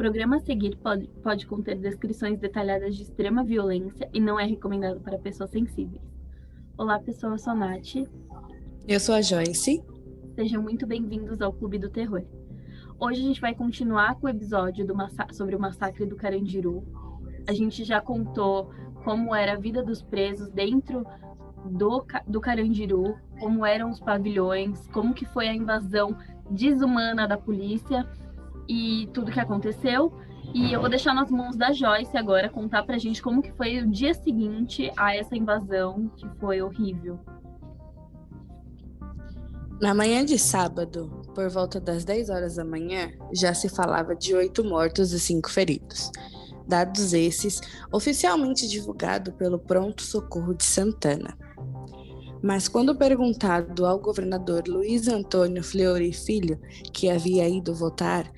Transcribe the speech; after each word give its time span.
programa 0.00 0.36
a 0.36 0.40
seguir 0.40 0.78
pode, 0.78 1.06
pode 1.22 1.46
conter 1.46 1.76
descrições 1.76 2.38
detalhadas 2.38 2.96
de 2.96 3.02
extrema 3.02 3.44
violência 3.44 4.08
e 4.14 4.18
não 4.18 4.40
é 4.40 4.46
recomendado 4.46 4.98
para 4.98 5.18
pessoas 5.18 5.50
sensíveis. 5.50 6.00
Olá, 6.78 6.98
pessoal, 6.98 7.32
eu 7.32 7.38
sou 7.38 7.52
a 7.52 7.56
Nath. 7.56 8.08
Eu 8.88 8.98
sou 8.98 9.14
a 9.14 9.20
Joyce. 9.20 9.84
Sejam 10.34 10.62
muito 10.62 10.86
bem-vindos 10.86 11.42
ao 11.42 11.52
Clube 11.52 11.78
do 11.78 11.90
Terror. 11.90 12.22
Hoje 12.98 13.20
a 13.20 13.24
gente 13.24 13.42
vai 13.42 13.54
continuar 13.54 14.14
com 14.14 14.26
o 14.26 14.30
episódio 14.30 14.86
sobre 15.32 15.54
o 15.54 15.60
massacre 15.60 16.06
do 16.06 16.16
Carandiru. 16.16 16.82
A 17.46 17.52
gente 17.52 17.84
já 17.84 18.00
contou 18.00 18.72
como 19.04 19.34
era 19.34 19.52
a 19.52 19.60
vida 19.60 19.82
dos 19.82 20.00
presos 20.00 20.48
dentro 20.48 21.04
do, 21.62 22.06
do 22.26 22.40
Carandiru, 22.40 23.18
como 23.38 23.66
eram 23.66 23.90
os 23.90 24.00
pavilhões, 24.00 24.88
como 24.94 25.12
que 25.12 25.26
foi 25.26 25.46
a 25.46 25.54
invasão 25.54 26.16
desumana 26.50 27.28
da 27.28 27.36
polícia 27.36 28.08
e 28.68 29.08
tudo 29.12 29.32
que 29.32 29.40
aconteceu. 29.40 30.12
E 30.52 30.72
eu 30.72 30.80
vou 30.80 30.90
deixar 30.90 31.14
nas 31.14 31.30
mãos 31.30 31.56
da 31.56 31.72
Joyce 31.72 32.16
agora 32.16 32.48
contar 32.48 32.82
pra 32.82 32.98
gente 32.98 33.22
como 33.22 33.40
que 33.40 33.52
foi 33.52 33.78
o 33.78 33.88
dia 33.88 34.12
seguinte 34.14 34.90
a 34.96 35.14
essa 35.14 35.36
invasão, 35.36 36.10
que 36.16 36.28
foi 36.40 36.60
horrível. 36.60 37.20
Na 39.80 39.94
manhã 39.94 40.24
de 40.24 40.38
sábado, 40.38 41.22
por 41.34 41.48
volta 41.48 41.80
das 41.80 42.04
10 42.04 42.28
horas 42.28 42.56
da 42.56 42.64
manhã, 42.64 43.10
já 43.32 43.54
se 43.54 43.68
falava 43.68 44.14
de 44.14 44.34
oito 44.34 44.62
mortos 44.62 45.12
e 45.12 45.20
cinco 45.20 45.50
feridos. 45.50 46.10
Dados 46.68 47.14
esses 47.14 47.60
oficialmente 47.90 48.68
divulgados 48.68 49.32
pelo 49.34 49.58
Pronto 49.58 50.02
Socorro 50.02 50.54
de 50.54 50.64
Santana. 50.64 51.36
Mas 52.42 52.68
quando 52.68 52.96
perguntado 52.96 53.84
ao 53.84 53.98
governador 53.98 54.66
Luiz 54.66 55.08
Antônio 55.08 55.62
Fleury 55.62 56.12
Filho, 56.12 56.58
que 56.92 57.10
havia 57.10 57.48
ido 57.48 57.74
votar, 57.74 58.30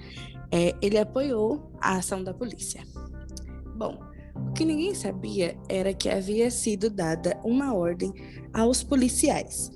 é, 0.51 0.75
ele 0.83 0.99
apoiou 0.99 1.71
a 1.81 1.97
ação 1.97 2.23
da 2.23 2.35
polícia. 2.35 2.83
Bom, 3.77 3.99
o 4.35 4.53
que 4.53 4.65
ninguém 4.65 4.95
sabia 4.95 5.57
era 5.69 5.95
que 5.95 6.09
havia 6.09 6.51
sido 6.51 6.91
dada 6.91 7.39
uma 7.45 7.75
ordem 7.75 8.13
aos 8.53 8.83
policiais, 8.83 9.71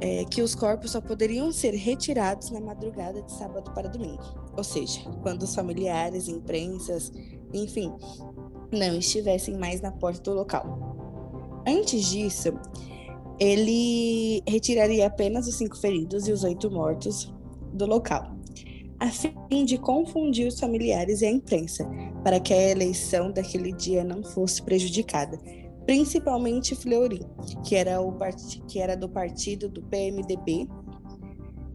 é, 0.00 0.24
que 0.24 0.42
os 0.42 0.54
corpos 0.54 0.90
só 0.90 1.00
poderiam 1.00 1.50
ser 1.50 1.74
retirados 1.74 2.50
na 2.50 2.60
madrugada 2.60 3.22
de 3.22 3.32
sábado 3.32 3.72
para 3.72 3.88
domingo, 3.88 4.22
ou 4.56 4.62
seja, 4.62 5.00
quando 5.22 5.42
os 5.42 5.54
familiares, 5.54 6.28
imprensas, 6.28 7.10
enfim, 7.52 7.92
não 8.70 8.98
estivessem 8.98 9.56
mais 9.56 9.80
na 9.80 9.90
porta 9.90 10.20
do 10.20 10.34
local. 10.34 11.62
Antes 11.66 12.04
disso, 12.04 12.52
ele 13.38 14.42
retiraria 14.46 15.06
apenas 15.06 15.46
os 15.46 15.56
cinco 15.56 15.76
feridos 15.76 16.26
e 16.26 16.32
os 16.32 16.42
oito 16.44 16.70
mortos 16.70 17.32
do 17.72 17.86
local, 17.86 18.34
a 18.98 19.08
fim 19.08 19.64
de 19.64 19.76
confundir 19.76 20.48
os 20.48 20.58
familiares 20.58 21.20
e 21.20 21.26
a 21.26 21.30
imprensa, 21.30 21.86
para 22.24 22.40
que 22.40 22.52
a 22.54 22.70
eleição 22.70 23.30
daquele 23.30 23.72
dia 23.72 24.02
não 24.02 24.22
fosse 24.22 24.62
prejudicada, 24.62 25.38
principalmente 25.84 26.74
Fleury, 26.74 27.20
que 27.64 27.76
era, 27.76 28.00
o 28.00 28.16
que 28.66 28.80
era 28.80 28.96
do 28.96 29.08
partido 29.08 29.68
do 29.68 29.82
PMDB, 29.82 30.66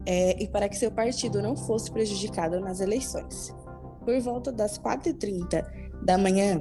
é, 0.04 0.42
e 0.42 0.48
para 0.48 0.68
que 0.68 0.76
seu 0.76 0.90
partido 0.90 1.40
não 1.40 1.56
fosse 1.56 1.90
prejudicado 1.90 2.58
nas 2.60 2.80
eleições. 2.80 3.54
Por 4.04 4.20
volta 4.20 4.50
das 4.50 4.76
4h30 4.78 5.64
da 6.04 6.18
manhã, 6.18 6.60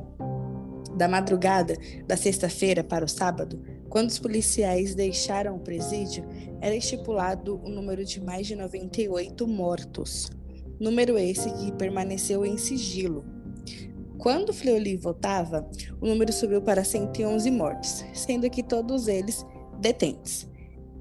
da 0.95 1.07
madrugada 1.07 1.75
da 2.05 2.15
sexta-feira 2.15 2.83
para 2.83 3.03
o 3.03 3.07
sábado, 3.09 3.59
quando 3.91 4.09
os 4.09 4.17
policiais 4.17 4.95
deixaram 4.95 5.57
o 5.57 5.59
presídio, 5.59 6.23
era 6.61 6.73
estipulado 6.73 7.61
o 7.61 7.67
número 7.67 8.05
de 8.05 8.21
mais 8.21 8.47
de 8.47 8.55
98 8.55 9.45
mortos. 9.45 10.31
Número 10.79 11.17
esse 11.17 11.51
que 11.51 11.73
permaneceu 11.73 12.45
em 12.45 12.57
sigilo. 12.57 13.25
Quando 14.17 14.53
Fleury 14.53 14.95
votava, 14.95 15.69
o 15.99 16.07
número 16.07 16.31
subiu 16.31 16.61
para 16.61 16.85
111 16.85 17.51
mortos, 17.51 18.05
sendo 18.13 18.49
que 18.49 18.63
todos 18.63 19.09
eles 19.09 19.45
detentes. 19.81 20.49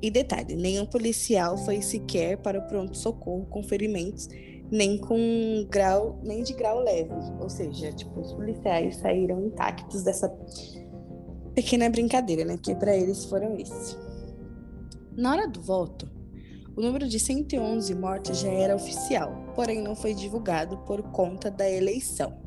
E 0.02 0.10
detalhe, 0.10 0.56
nenhum 0.56 0.84
policial 0.84 1.56
foi 1.58 1.80
sequer 1.82 2.38
para 2.38 2.58
o 2.58 2.66
pronto-socorro 2.66 3.46
com 3.46 3.62
ferimentos, 3.62 4.26
nem 4.68 4.98
com 4.98 5.64
grau, 5.70 6.18
nem 6.24 6.42
de 6.42 6.54
grau 6.54 6.80
leve. 6.80 7.12
Ou 7.38 7.48
seja, 7.48 7.92
tipo, 7.92 8.18
os 8.18 8.32
policiais 8.32 8.96
saíram 8.96 9.46
intactos 9.46 10.02
dessa 10.02 10.28
pequena 11.54 11.88
brincadeira, 11.88 12.44
né? 12.44 12.58
Que 12.60 12.74
para 12.74 12.96
eles 12.96 13.24
foram 13.24 13.56
isso. 13.56 13.98
Na 15.16 15.32
hora 15.32 15.48
do 15.48 15.60
voto, 15.60 16.08
o 16.76 16.80
número 16.80 17.08
de 17.08 17.18
111 17.18 17.94
mortes 17.94 18.38
já 18.38 18.48
era 18.48 18.74
oficial, 18.74 19.52
porém 19.54 19.82
não 19.82 19.94
foi 19.94 20.14
divulgado 20.14 20.78
por 20.78 21.02
conta 21.10 21.50
da 21.50 21.68
eleição. 21.68 22.38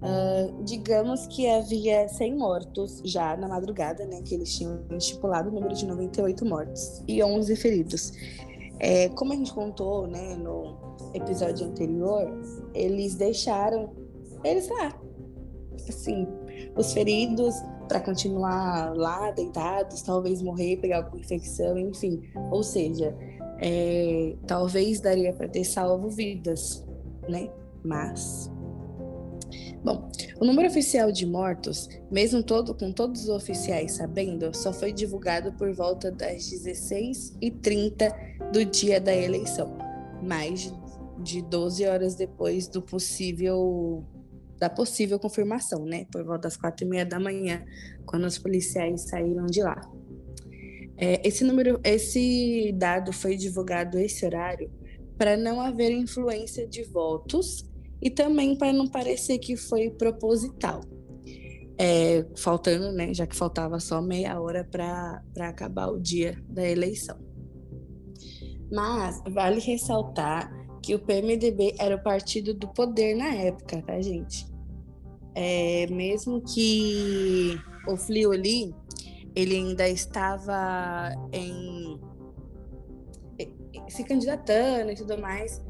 Uh, 0.00 0.62
digamos 0.62 1.26
que 1.26 1.48
havia 1.48 2.08
100 2.08 2.36
mortos 2.36 3.02
já 3.04 3.36
na 3.36 3.48
madrugada, 3.48 4.06
né? 4.06 4.22
Que 4.22 4.34
eles 4.34 4.56
tinham 4.56 4.84
estipulado 4.96 5.50
o 5.50 5.52
número 5.52 5.74
de 5.74 5.86
98 5.86 6.44
mortos 6.46 7.02
e 7.06 7.22
11 7.22 7.56
feridos. 7.56 8.12
É, 8.80 9.08
como 9.10 9.32
a 9.32 9.36
gente 9.36 9.52
contou, 9.52 10.06
né, 10.06 10.36
no 10.36 10.76
episódio 11.12 11.66
anterior, 11.66 12.30
eles 12.72 13.16
deixaram 13.16 13.92
eles 14.44 14.68
lá, 14.68 14.96
assim, 15.88 16.26
os 16.76 16.92
feridos 16.92 17.54
para 17.88 18.00
continuar 18.00 18.94
lá 18.94 19.30
deitados, 19.30 20.02
talvez 20.02 20.42
morrer, 20.42 20.76
pegar 20.76 20.98
alguma 20.98 21.20
infecção, 21.20 21.78
enfim. 21.78 22.22
Ou 22.50 22.62
seja, 22.62 23.16
é, 23.60 24.36
talvez 24.46 25.00
daria 25.00 25.32
para 25.32 25.48
ter 25.48 25.64
salvo 25.64 26.08
vidas, 26.08 26.84
né? 27.28 27.50
Mas. 27.82 28.50
Bom, 29.82 30.10
o 30.40 30.44
número 30.44 30.68
oficial 30.68 31.10
de 31.10 31.24
mortos, 31.24 31.88
mesmo 32.10 32.42
todo 32.42 32.74
com 32.74 32.92
todos 32.92 33.24
os 33.24 33.28
oficiais 33.28 33.92
sabendo, 33.92 34.54
só 34.54 34.72
foi 34.72 34.92
divulgado 34.92 35.52
por 35.52 35.72
volta 35.72 36.10
das 36.10 36.50
16h30 36.50 38.50
do 38.52 38.64
dia 38.64 39.00
da 39.00 39.14
eleição, 39.14 39.78
mais 40.22 40.72
de 41.22 41.40
12 41.42 41.86
horas 41.86 42.14
depois 42.16 42.68
do 42.68 42.82
possível 42.82 44.04
da 44.58 44.68
possível 44.68 45.18
confirmação, 45.18 45.84
né? 45.84 46.06
Por 46.10 46.24
volta 46.24 46.42
das 46.42 46.56
quatro 46.56 46.84
e 46.84 46.88
meia 46.88 47.06
da 47.06 47.20
manhã, 47.20 47.64
quando 48.04 48.24
os 48.24 48.38
policiais 48.38 49.08
saíram 49.08 49.46
de 49.46 49.62
lá. 49.62 49.80
É, 50.96 51.26
esse 51.26 51.44
número, 51.44 51.80
esse 51.84 52.72
dado 52.76 53.12
foi 53.12 53.36
divulgado 53.36 53.98
esse 53.98 54.26
horário 54.26 54.70
para 55.16 55.36
não 55.36 55.60
haver 55.60 55.92
influência 55.92 56.66
de 56.66 56.82
votos 56.82 57.64
e 58.02 58.10
também 58.10 58.56
para 58.56 58.72
não 58.72 58.86
parecer 58.86 59.38
que 59.38 59.56
foi 59.56 59.90
proposital. 59.90 60.80
É, 61.80 62.26
faltando, 62.36 62.90
né, 62.90 63.14
já 63.14 63.24
que 63.24 63.36
faltava 63.36 63.78
só 63.78 64.02
meia 64.02 64.40
hora 64.40 64.64
para 64.64 65.22
acabar 65.38 65.86
o 65.86 66.00
dia 66.00 66.36
da 66.48 66.68
eleição. 66.68 67.16
Mas 68.70 69.22
vale 69.30 69.60
ressaltar 69.60 70.50
que 70.88 70.94
o 70.94 70.98
PMDB 70.98 71.74
era 71.78 71.96
o 71.96 72.02
partido 72.02 72.54
do 72.54 72.66
poder 72.66 73.14
na 73.14 73.34
época, 73.34 73.82
tá, 73.82 74.00
gente? 74.00 74.46
É, 75.34 75.86
mesmo 75.88 76.40
que 76.40 77.60
o 77.86 77.94
Flioli 77.94 78.74
ele 79.36 79.54
ainda 79.54 79.86
estava 79.86 81.10
em 81.30 82.00
se 83.86 84.02
candidatando 84.02 84.90
e 84.90 84.94
tudo 84.94 85.18
mais, 85.20 85.62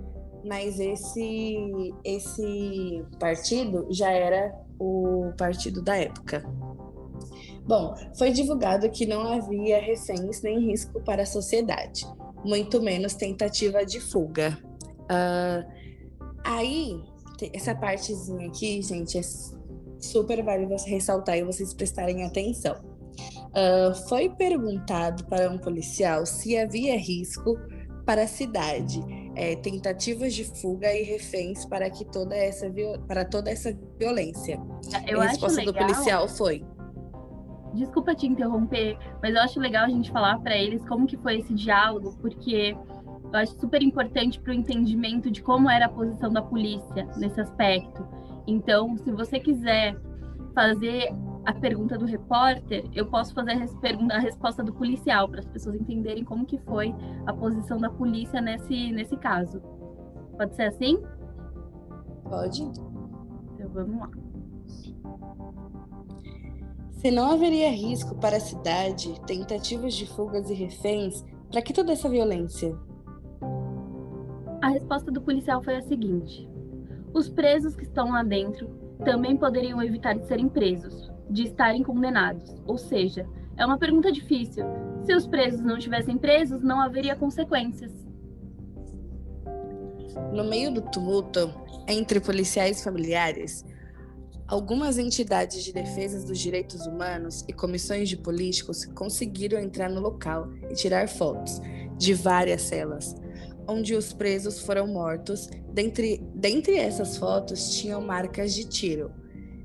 mas 0.45 0.79
esse 0.79 1.93
esse 2.05 3.05
partido 3.19 3.89
já 3.91 4.13
era 4.13 4.55
o 4.79 5.33
partido 5.37 5.83
da 5.83 5.97
época. 5.97 6.45
Bom, 7.67 7.93
foi 8.17 8.31
divulgado 8.31 8.89
que 8.89 9.05
não 9.05 9.33
havia 9.33 9.81
reféns 9.81 10.43
nem 10.43 10.61
risco 10.71 11.01
para 11.01 11.25
a 11.25 11.27
sociedade, 11.27 12.07
muito 12.45 12.81
menos 12.81 13.15
tentativa 13.15 13.85
de 13.85 13.99
fuga. 13.99 14.57
Uh, 15.11 15.67
aí, 16.45 17.03
essa 17.53 17.75
partezinha 17.75 18.49
aqui, 18.49 18.83
gente, 18.83 19.19
é 19.19 19.23
super 20.01 20.43
válido 20.43 20.71
você 20.71 20.91
ressaltar 20.91 21.37
e 21.37 21.45
vocês 21.45 21.73
prestarem 21.75 22.25
atenção. 22.25 22.77
Uh, 23.49 23.95
foi 24.09 24.29
perguntado 24.29 25.25
para 25.25 25.51
um 25.51 25.59
policial 25.59 26.27
se 26.27 26.57
havia 26.57 26.97
risco 26.99 27.59
para 28.05 28.23
a 28.23 28.27
cidade, 28.27 29.03
é, 29.35 29.55
tentativas 29.57 30.33
de 30.33 30.45
fuga 30.45 30.91
e 30.95 31.03
reféns 31.03 31.67
para 31.67 31.91
que 31.91 32.05
toda 32.07 32.35
essa 32.35 32.67
para 33.07 33.25
toda 33.25 33.51
essa 33.51 33.77
violência. 33.99 34.59
Eu 35.07 35.21
a 35.21 35.27
resposta 35.27 35.61
legal... 35.61 35.75
do 35.75 35.79
policial 35.79 36.29
foi 36.29 36.65
Desculpa 37.75 38.15
te 38.15 38.27
interromper, 38.27 38.97
mas 39.23 39.35
eu 39.35 39.43
acho 39.43 39.61
legal 39.61 39.85
a 39.85 39.89
gente 39.89 40.11
falar 40.11 40.39
para 40.41 40.57
eles 40.57 40.85
como 40.87 41.07
que 41.07 41.17
foi 41.19 41.39
esse 41.39 41.53
diálogo, 41.53 42.17
porque 42.21 42.77
eu 43.33 43.39
acho 43.39 43.59
super 43.59 43.83
importante 43.83 44.41
para 44.41 44.51
o 44.51 44.55
entendimento 44.55 45.31
de 45.31 45.43
como 45.43 45.69
era 45.69 45.87
a 45.87 45.89
posição 45.89 46.33
da 46.33 46.43
polícia 46.43 47.07
nesse 47.17 47.41
aspecto. 47.41 48.07
Então, 48.47 48.97
se 48.97 49.11
você 49.11 49.39
quiser 49.39 49.97
fazer 50.55 51.15
a 51.45 51.53
pergunta 51.53 51.97
do 51.97 52.05
repórter, 52.05 52.85
eu 52.95 53.07
posso 53.07 53.35
fazer 53.35 53.53
a, 53.53 54.19
resposta 54.19 54.63
do 54.63 54.73
policial 54.73 55.29
para 55.29 55.41
as 55.41 55.47
pessoas 55.47 55.77
entenderem 55.77 56.25
como 56.25 56.47
que 56.47 56.59
foi 56.59 56.95
a 57.27 57.33
posição 57.33 57.79
da 57.79 57.91
polícia 57.91 58.41
nesse 58.41 58.93
nesse 58.93 59.17
caso. 59.17 59.61
Pode 60.37 60.55
ser 60.57 60.65
assim? 60.65 61.03
Pode. 62.25 62.63
Então 62.63 63.69
vamos 63.73 64.01
lá. 64.01 64.11
Se 66.91 67.11
não 67.11 67.31
haveria 67.31 67.71
risco 67.71 68.17
para 68.17 68.39
a 68.39 68.41
cidade, 68.41 69.21
tentativas 69.27 69.95
de 69.95 70.07
fugas 70.07 70.51
e 70.51 70.55
reféns, 70.55 71.25
para 71.51 71.63
que 71.63 71.73
toda 71.73 71.93
essa 71.93 72.09
violência? 72.09 72.77
A 74.61 74.71
resposta 74.71 75.11
do 75.11 75.21
policial 75.21 75.63
foi 75.63 75.77
a 75.77 75.83
seguinte: 75.83 76.49
os 77.15 77.29
presos 77.29 77.77
que 77.77 77.85
estão 77.85 78.11
lá 78.11 78.23
dentro 78.23 78.69
também 79.05 79.37
poderiam 79.37 79.83
evitar 79.83 80.15
de 80.15 80.27
serem 80.27 80.49
presos, 80.49 81.11
de 81.31 81.45
estarem 81.45 81.83
condenados. 81.83 82.61
Ou 82.67 82.77
seja, 82.77 83.27
é 83.57 83.65
uma 83.65 83.79
pergunta 83.79 84.11
difícil. 84.11 84.65
Se 85.05 85.15
os 85.15 85.27
presos 85.27 85.61
não 85.61 85.77
estivessem 85.77 86.19
presos, 86.19 86.63
não 86.63 86.81
haveria 86.81 87.15
consequências. 87.15 87.93
No 90.33 90.45
meio 90.45 90.73
do 90.73 90.83
tumulto 90.83 91.55
entre 91.87 92.21
policiais 92.21 92.83
familiares, 92.83 93.65
algumas 94.47 94.99
entidades 94.99 95.63
de 95.65 95.73
defesa 95.73 96.27
dos 96.27 96.39
direitos 96.39 96.85
humanos 96.87 97.45
e 97.49 97.53
comissões 97.53 98.09
de 98.09 98.17
políticos 98.17 98.85
conseguiram 98.85 99.61
entrar 99.61 99.89
no 99.89 100.01
local 100.01 100.51
e 100.69 100.75
tirar 100.75 101.09
fotos 101.09 101.61
de 101.97 102.15
várias 102.15 102.63
celas, 102.63 103.15
onde 103.69 103.95
os 103.95 104.13
presos 104.13 104.61
foram 104.61 104.87
mortos. 104.87 105.49
Dentre, 105.73 106.23
dentre 106.35 106.77
essas 106.77 107.17
fotos 107.17 107.77
tinham 107.77 108.01
marcas 108.01 108.55
de 108.55 108.65
tiro. 108.65 109.11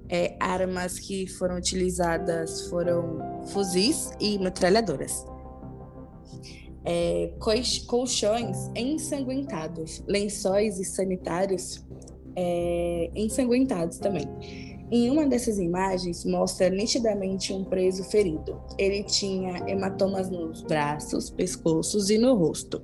É, 0.10 0.36
armas 0.40 1.00
que 1.00 1.26
foram 1.26 1.58
utilizadas 1.58 2.68
foram 2.68 3.42
fuzis 3.48 4.12
e 4.20 4.38
metralhadoras 4.38 5.26
é, 6.86 7.32
colchões 7.88 8.70
ensanguentados, 8.76 10.04
lençóis 10.08 10.80
e 10.80 10.84
sanitários 10.84 11.84
é, 12.36 13.10
ensanguentados 13.16 13.98
também. 13.98 14.28
Em 14.92 15.10
uma 15.10 15.26
dessas 15.26 15.58
imagens, 15.58 16.24
mostra 16.26 16.70
nitidamente 16.70 17.54
um 17.54 17.64
preso 17.64 18.04
ferido. 18.04 18.62
Ele 18.78 19.04
tinha 19.04 19.68
hematomas 19.68 20.30
nos 20.30 20.62
braços, 20.62 21.30
pescoços 21.32 22.10
e 22.10 22.18
no 22.18 22.36
rosto. 22.36 22.82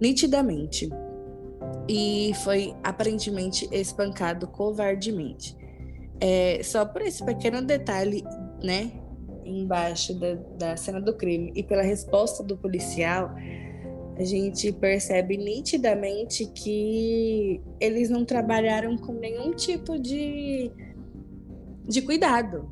Nitidamente. 0.00 0.88
E 1.88 2.32
foi 2.44 2.74
aparentemente 2.82 3.68
espancado 3.72 4.46
covardemente. 4.46 5.56
É, 6.20 6.60
só 6.62 6.84
por 6.84 7.02
esse 7.02 7.24
pequeno 7.24 7.62
detalhe, 7.62 8.24
né? 8.62 8.92
embaixo 9.48 10.14
da, 10.14 10.34
da 10.34 10.76
cena 10.76 11.00
do 11.00 11.14
crime 11.14 11.52
e 11.54 11.62
pela 11.62 11.82
resposta 11.82 12.42
do 12.42 12.56
policial, 12.56 13.34
a 14.16 14.24
gente 14.24 14.72
percebe 14.72 15.36
nitidamente 15.36 16.46
que 16.46 17.60
eles 17.80 18.10
não 18.10 18.24
trabalharam 18.24 18.96
com 18.96 19.12
nenhum 19.12 19.52
tipo 19.52 19.98
de, 19.98 20.70
de 21.86 22.02
cuidado. 22.02 22.68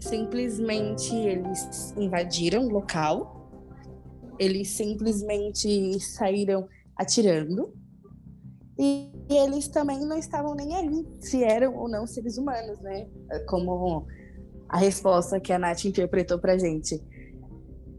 Simplesmente 0.00 1.14
eles 1.14 1.94
invadiram 1.96 2.66
o 2.66 2.70
local, 2.70 3.37
eles 4.38 4.68
simplesmente 4.70 5.98
saíram 6.00 6.68
atirando 6.96 7.72
e, 8.78 9.10
eles 9.28 9.68
também 9.68 10.00
não 10.06 10.16
estavam 10.16 10.54
nem 10.54 10.74
aí 10.74 11.06
se 11.20 11.42
eram 11.44 11.76
ou 11.76 11.88
não 11.88 12.06
seres 12.06 12.38
humanos, 12.38 12.80
né? 12.80 13.06
Como 13.46 14.06
a 14.68 14.78
resposta 14.78 15.40
que 15.40 15.52
a 15.52 15.58
Nath 15.58 15.84
interpretou 15.84 16.38
pra 16.38 16.56
gente. 16.56 17.02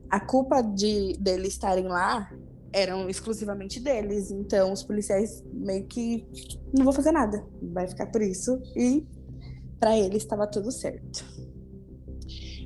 A 0.09 0.19
culpa 0.19 0.61
de 0.61 1.13
deles 1.19 1.53
estarem 1.53 1.87
lá 1.87 2.31
eram 2.71 3.09
exclusivamente 3.09 3.79
deles, 3.79 4.31
então 4.31 4.71
os 4.71 4.83
policiais 4.83 5.43
meio 5.53 5.85
que 5.85 6.25
não 6.73 6.83
vou 6.83 6.93
fazer 6.93 7.11
nada, 7.11 7.45
vai 7.61 7.87
ficar 7.87 8.07
por 8.07 8.21
isso 8.21 8.61
e 8.75 9.05
para 9.79 9.97
eles 9.97 10.23
estava 10.23 10.47
tudo 10.47 10.71
certo. 10.71 11.25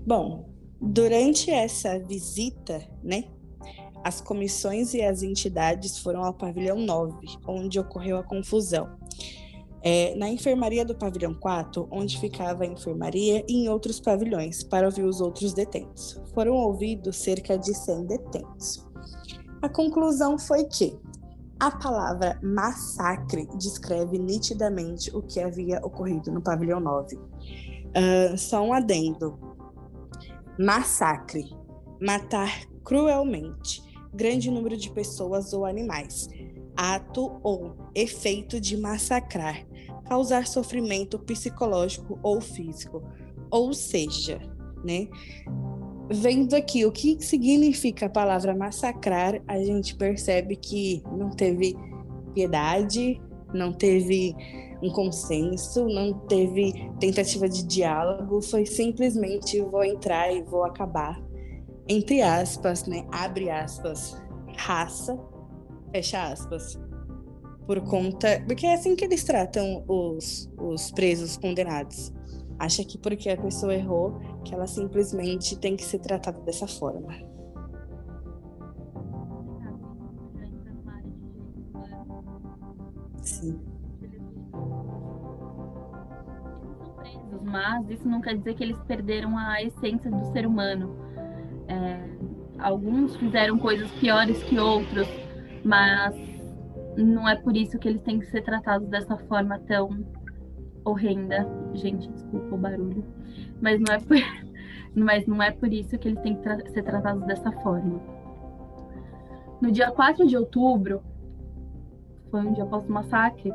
Bom, 0.06 0.50
durante 0.80 1.50
essa 1.50 2.00
visita, 2.00 2.80
né, 3.02 3.26
as 4.04 4.22
comissões 4.22 4.94
e 4.94 5.02
as 5.02 5.24
entidades 5.24 5.98
foram 5.98 6.24
ao 6.24 6.34
pavilhão 6.34 6.78
9, 6.78 7.40
onde 7.48 7.80
ocorreu 7.80 8.18
a 8.18 8.24
confusão 8.24 8.98
é, 9.84 10.16
na 10.16 10.30
enfermaria 10.30 10.86
do 10.86 10.96
pavilhão 10.96 11.34
4, 11.34 11.90
onde 11.92 12.18
ficava 12.18 12.64
a 12.64 12.68
enfermaria, 12.68 13.44
e 13.48 13.66
em 13.66 13.70
outros 13.70 14.00
pavilhões, 14.00 14.64
para 14.64 14.86
ouvir 14.88 15.04
os 15.04 15.20
outros 15.20 15.54
detentos. 15.54 16.20
Foram 16.34 16.54
ouvidos 16.54 17.18
cerca 17.18 17.58
de 17.58 17.76
100 17.76 18.06
detentos. 18.06 18.88
A 19.62 19.68
conclusão 19.68 20.40
foi 20.40 20.64
que 20.64 20.98
a 21.60 21.70
palavra 21.70 22.40
massacre 22.42 23.46
descreve 23.58 24.18
nitidamente 24.18 25.14
o 25.16 25.22
que 25.22 25.42
havia 25.42 25.80
ocorrido 25.86 26.32
no 26.32 26.42
pavilhão 26.42 26.80
9. 26.80 27.16
Uh, 27.16 28.38
só 28.38 28.64
um 28.64 28.74
adendo: 28.74 29.38
massacre, 30.58 31.46
matar 32.02 32.66
cruelmente 32.86 33.84
grande 34.14 34.52
número 34.52 34.78
de 34.78 34.90
pessoas 34.90 35.54
ou 35.54 35.66
animais, 35.66 36.30
ato 36.76 37.40
ou 37.44 37.76
efeito 37.96 38.60
de 38.60 38.78
massacrar, 38.78 39.66
causar 40.06 40.48
sofrimento 40.48 41.18
psicológico 41.20 42.20
ou 42.22 42.42
físico. 42.42 43.04
Ou 43.50 43.74
seja, 43.74 44.40
né? 44.84 45.08
Vendo 46.10 46.54
aqui 46.54 46.86
o 46.86 46.92
que 46.92 47.18
significa 47.22 48.08
a 48.08 48.10
palavra 48.10 48.56
massacrar, 48.56 49.42
a 49.48 49.58
gente 49.58 49.96
percebe 49.96 50.56
que 50.56 51.02
não 51.18 51.30
teve 51.30 51.76
piedade, 52.34 53.22
não 53.54 53.72
teve 53.72 54.36
um 54.82 54.90
consenso, 54.90 55.86
não 55.86 56.14
teve 56.28 56.92
tentativa 57.00 57.48
de 57.48 57.64
diálogo, 57.64 58.42
foi 58.42 58.66
simplesmente 58.66 59.62
vou 59.62 59.84
entrar 59.84 60.34
e 60.34 60.42
vou 60.42 60.66
acabar. 60.66 61.23
Entre 61.88 62.22
aspas, 62.22 62.86
né? 62.86 63.06
Abre 63.12 63.50
aspas, 63.50 64.22
raça, 64.56 65.20
fecha 65.92 66.32
aspas 66.32 66.80
por 67.66 67.82
conta. 67.82 68.42
Porque 68.46 68.66
é 68.66 68.74
assim 68.74 68.96
que 68.96 69.06
eles 69.06 69.24
tratam 69.24 69.84
os, 69.88 70.50
os 70.58 70.92
presos 70.92 71.38
condenados. 71.38 72.14
Acha 72.60 72.84
que 72.84 72.98
porque 72.98 73.30
a 73.30 73.38
pessoa 73.38 73.74
errou, 73.74 74.20
que 74.44 74.54
ela 74.54 74.68
simplesmente 74.68 75.58
tem 75.58 75.76
que 75.76 75.84
ser 75.84 76.00
tratada 76.00 76.40
dessa 76.42 76.68
forma. 76.68 77.14
Sim. 83.22 83.60
Mas 87.42 87.90
isso 87.90 88.08
não 88.08 88.22
quer 88.22 88.38
dizer 88.38 88.56
que 88.56 88.64
eles 88.64 88.80
perderam 88.88 89.38
a 89.38 89.62
essência 89.62 90.10
do 90.10 90.32
ser 90.32 90.46
humano. 90.46 91.03
Alguns 92.64 93.14
fizeram 93.18 93.60
coisas 93.60 93.92
piores 93.92 94.42
que 94.44 94.58
outros, 94.58 95.06
mas 95.66 96.16
não 96.98 97.28
é 97.28 97.36
por 97.36 97.58
isso 97.58 97.78
que 97.78 97.90
eles 97.90 98.02
têm 98.02 98.20
que 98.20 98.26
ser 98.28 98.42
tratados 98.42 98.88
dessa 98.88 99.18
forma 99.18 99.60
tão 99.60 100.06
horrenda. 100.86 101.46
Gente, 101.74 102.10
desculpa 102.10 102.56
o 102.56 102.58
barulho. 102.58 103.06
Mas 103.62 103.82
não 103.82 103.94
é 103.94 104.00
por, 104.00 104.18
mas 104.96 105.28
não 105.28 105.44
é 105.44 105.52
por 105.52 105.74
isso 105.74 105.98
que 105.98 106.08
eles 106.08 106.22
têm 106.22 106.38
que 106.38 106.42
tra 106.42 106.58
ser 106.70 106.84
tratados 106.84 107.26
dessa 107.26 107.52
forma. 107.52 108.02
No 109.62 109.70
dia 109.70 109.92
4 109.92 110.26
de 110.26 110.38
outubro, 110.38 111.04
foi 112.32 112.40
um 112.40 112.54
dia 112.54 112.64
após 112.64 112.88
o 112.88 112.92
massacre, 112.94 113.54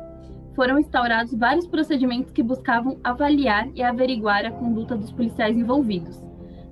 foram 0.55 0.77
instaurados 0.77 1.33
vários 1.33 1.65
procedimentos 1.65 2.31
que 2.31 2.43
buscavam 2.43 2.99
avaliar 3.03 3.67
e 3.73 3.81
averiguar 3.81 4.45
a 4.45 4.51
conduta 4.51 4.95
dos 4.95 5.11
policiais 5.11 5.57
envolvidos. 5.57 6.28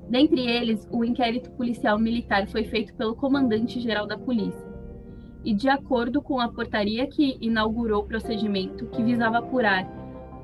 Dentre 0.10 0.42
eles, 0.42 0.88
o 0.92 1.04
inquérito 1.04 1.52
policial 1.52 2.00
militar 2.00 2.48
foi 2.48 2.64
feito 2.64 2.94
pelo 2.96 3.16
comandante-geral 3.16 4.08
da 4.08 4.18
polícia 4.18 4.68
e 5.44 5.54
de 5.54 5.70
acordo 5.70 6.22
com 6.22 6.40
a 6.40 6.50
portaria 6.50 7.08
que 7.08 7.38
inaugurou 7.40 8.04
o 8.04 8.08
procedimento 8.08 8.86
que 8.88 9.04
visava 9.04 9.38
apurar, 9.38 9.88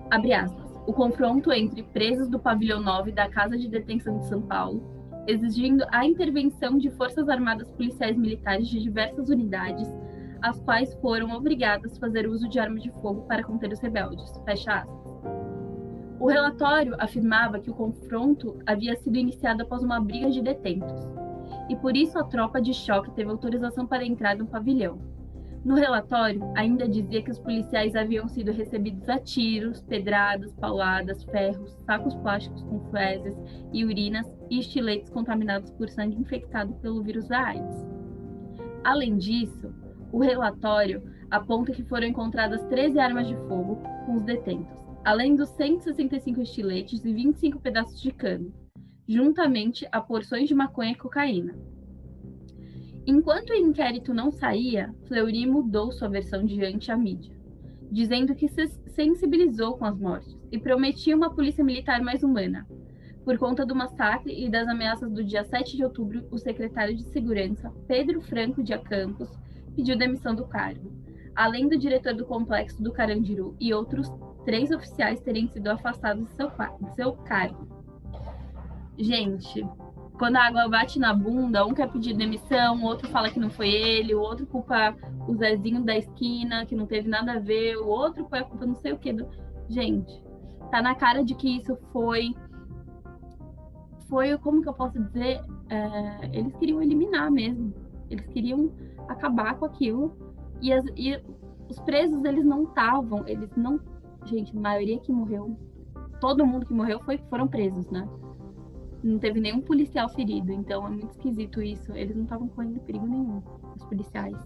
aspas, 0.09 0.81
o 0.87 0.93
confronto 0.93 1.51
entre 1.51 1.83
presos 1.83 2.29
do 2.29 2.39
pavilhão 2.39 2.81
9 2.81 3.11
da 3.11 3.29
Casa 3.29 3.57
de 3.57 3.67
Detenção 3.67 4.19
de 4.19 4.27
São 4.27 4.41
Paulo, 4.41 4.81
exigindo 5.27 5.83
a 5.91 6.05
intervenção 6.05 6.77
de 6.77 6.89
forças 6.91 7.27
armadas 7.29 7.69
policiais 7.71 8.17
militares 8.17 8.67
de 8.67 8.81
diversas 8.81 9.29
unidades, 9.29 9.87
as 10.41 10.59
quais 10.61 10.93
foram 10.95 11.31
obrigadas 11.31 11.97
a 11.97 11.99
fazer 11.99 12.27
uso 12.27 12.47
de 12.47 12.59
armas 12.59 12.83
de 12.83 12.91
fogo 13.01 13.21
para 13.21 13.43
conter 13.43 13.71
os 13.71 13.79
rebeldes. 13.79 14.29
Fecha 14.45 14.73
aspas. 14.73 15.02
O 16.23 16.27
relatório 16.29 16.95
afirmava 16.99 17.59
que 17.59 17.69
o 17.69 17.73
confronto 17.73 18.57
havia 18.65 18.95
sido 18.95 19.17
iniciado 19.17 19.63
após 19.63 19.83
uma 19.83 19.99
briga 19.99 20.31
de 20.31 20.41
detentos, 20.41 21.05
e 21.67 21.75
por 21.75 21.97
isso 21.97 22.17
a 22.17 22.23
tropa 22.23 22.61
de 22.61 22.73
choque 22.73 23.11
teve 23.11 23.29
autorização 23.29 23.85
para 23.85 24.05
entrar 24.05 24.37
no 24.37 24.47
pavilhão. 24.47 25.01
No 25.65 25.75
relatório, 25.75 26.41
ainda 26.55 26.87
dizia 26.87 27.21
que 27.21 27.29
os 27.29 27.39
policiais 27.39 27.93
haviam 27.93 28.25
sido 28.29 28.53
recebidos 28.53 29.09
a 29.09 29.19
tiros, 29.19 29.81
pedradas, 29.81 30.53
pauladas, 30.53 31.25
ferros, 31.25 31.77
sacos 31.85 32.15
plásticos 32.15 32.63
com 32.63 32.79
fezes 32.89 33.35
e 33.73 33.83
urinas 33.83 34.25
e 34.49 34.59
estiletes 34.59 35.09
contaminados 35.09 35.71
por 35.71 35.89
sangue 35.89 36.15
infectado 36.15 36.73
pelo 36.75 37.03
vírus 37.03 37.27
da 37.27 37.47
AIDS. 37.47 37.85
Além 38.81 39.17
disso, 39.17 39.73
o 40.09 40.19
relatório 40.19 41.03
aponta 41.29 41.73
que 41.73 41.83
foram 41.83 42.07
encontradas 42.07 42.63
13 42.67 42.97
armas 42.97 43.27
de 43.27 43.35
fogo 43.35 43.75
com 44.05 44.15
os 44.15 44.23
detentos, 44.23 44.83
além 45.03 45.35
dos 45.35 45.49
165 45.49 46.41
estiletes 46.41 47.03
e 47.03 47.13
25 47.13 47.59
pedaços 47.59 48.01
de 48.01 48.11
cano, 48.11 48.53
juntamente 49.07 49.87
a 49.91 49.99
porções 49.99 50.47
de 50.47 50.55
maconha 50.55 50.93
e 50.93 50.95
cocaína. 50.95 51.55
Enquanto 53.05 53.49
o 53.49 53.55
inquérito 53.55 54.13
não 54.13 54.31
saía, 54.31 54.93
Fleury 55.07 55.45
mudou 55.45 55.91
sua 55.91 56.07
versão 56.07 56.45
diante 56.45 56.89
a 56.89 56.95
mídia, 56.95 57.35
dizendo 57.91 58.33
que 58.33 58.47
se 58.47 58.65
sensibilizou 58.87 59.77
com 59.77 59.83
as 59.83 59.99
mortes 59.99 60.37
e 60.49 60.57
prometia 60.57 61.15
uma 61.15 61.33
polícia 61.33 61.63
militar 61.63 62.01
mais 62.01 62.23
humana. 62.23 62.65
Por 63.25 63.37
conta 63.37 63.65
do 63.65 63.75
massacre 63.75 64.33
e 64.33 64.49
das 64.49 64.67
ameaças 64.67 65.11
do 65.11 65.23
dia 65.23 65.43
7 65.43 65.75
de 65.75 65.83
outubro, 65.83 66.25
o 66.31 66.37
secretário 66.37 66.95
de 66.95 67.03
Segurança, 67.03 67.73
Pedro 67.87 68.21
Franco 68.21 68.63
de 68.63 68.73
Acampos, 68.73 69.29
pediu 69.75 69.97
demissão 69.97 70.33
do 70.33 70.45
cargo, 70.45 70.91
além 71.35 71.67
do 71.67 71.77
diretor 71.77 72.13
do 72.13 72.25
complexo 72.25 72.81
do 72.81 72.91
Carandiru 72.91 73.55
e 73.59 73.73
outros 73.73 74.09
três 74.45 74.71
oficiais 74.71 75.19
terem 75.21 75.47
sido 75.47 75.67
afastados 75.67 76.25
de 76.25 76.35
seu, 76.35 76.49
de 76.49 76.95
seu 76.95 77.13
cargo. 77.13 77.67
Gente, 78.97 79.65
quando 80.17 80.35
a 80.35 80.45
água 80.45 80.69
bate 80.69 80.99
na 80.99 81.13
bunda, 81.13 81.65
um 81.65 81.73
quer 81.73 81.91
pedir 81.91 82.15
demissão, 82.15 82.81
o 82.81 82.85
outro 82.85 83.09
fala 83.09 83.29
que 83.29 83.39
não 83.39 83.49
foi 83.49 83.69
ele, 83.69 84.13
o 84.13 84.21
outro 84.21 84.45
culpa 84.45 84.95
o 85.27 85.35
Zezinho 85.35 85.83
da 85.83 85.97
esquina, 85.97 86.65
que 86.65 86.75
não 86.75 86.85
teve 86.85 87.09
nada 87.09 87.33
a 87.33 87.39
ver, 87.39 87.77
o 87.77 87.87
outro 87.87 88.25
põe 88.25 88.39
a 88.39 88.43
culpa 88.43 88.65
não 88.65 88.75
sei 88.75 88.93
o 88.93 88.97
que. 88.97 89.11
Do... 89.13 89.27
Gente, 89.69 90.23
tá 90.69 90.81
na 90.81 90.95
cara 90.95 91.23
de 91.23 91.33
que 91.35 91.57
isso 91.57 91.77
foi. 91.91 92.33
Foi, 94.09 94.37
como 94.37 94.61
que 94.61 94.69
eu 94.69 94.73
posso 94.73 94.99
dizer? 94.99 95.41
É, 95.69 96.29
eles 96.31 96.55
queriam 96.57 96.81
eliminar 96.81 97.31
mesmo. 97.31 97.73
Eles 98.09 98.25
queriam 98.27 98.71
acabar 99.07 99.55
com 99.57 99.65
aquilo. 99.65 100.15
E, 100.61 100.71
as, 100.71 100.85
e 100.95 101.19
os 101.67 101.79
presos, 101.79 102.23
eles 102.23 102.45
não 102.45 102.63
estavam, 102.63 103.27
eles 103.27 103.49
não. 103.55 103.79
Gente, 104.25 104.55
a 104.55 104.59
maioria 104.59 104.99
que 104.99 105.11
morreu, 105.11 105.57
todo 106.19 106.45
mundo 106.45 106.65
que 106.65 106.73
morreu 106.73 106.99
foi, 107.03 107.17
foram 107.29 107.47
presos, 107.47 107.89
né? 107.89 108.07
não 109.03 109.19
teve 109.19 109.39
nenhum 109.39 109.61
policial 109.61 110.07
ferido, 110.09 110.51
então 110.51 110.87
é 110.87 110.89
muito 110.89 111.11
esquisito 111.11 111.61
isso. 111.61 111.91
Eles 111.93 112.15
não 112.15 112.23
estavam 112.23 112.47
correndo 112.47 112.79
perigo 112.79 113.05
nenhum, 113.05 113.43
os 113.75 113.83
policiais. 113.85 114.37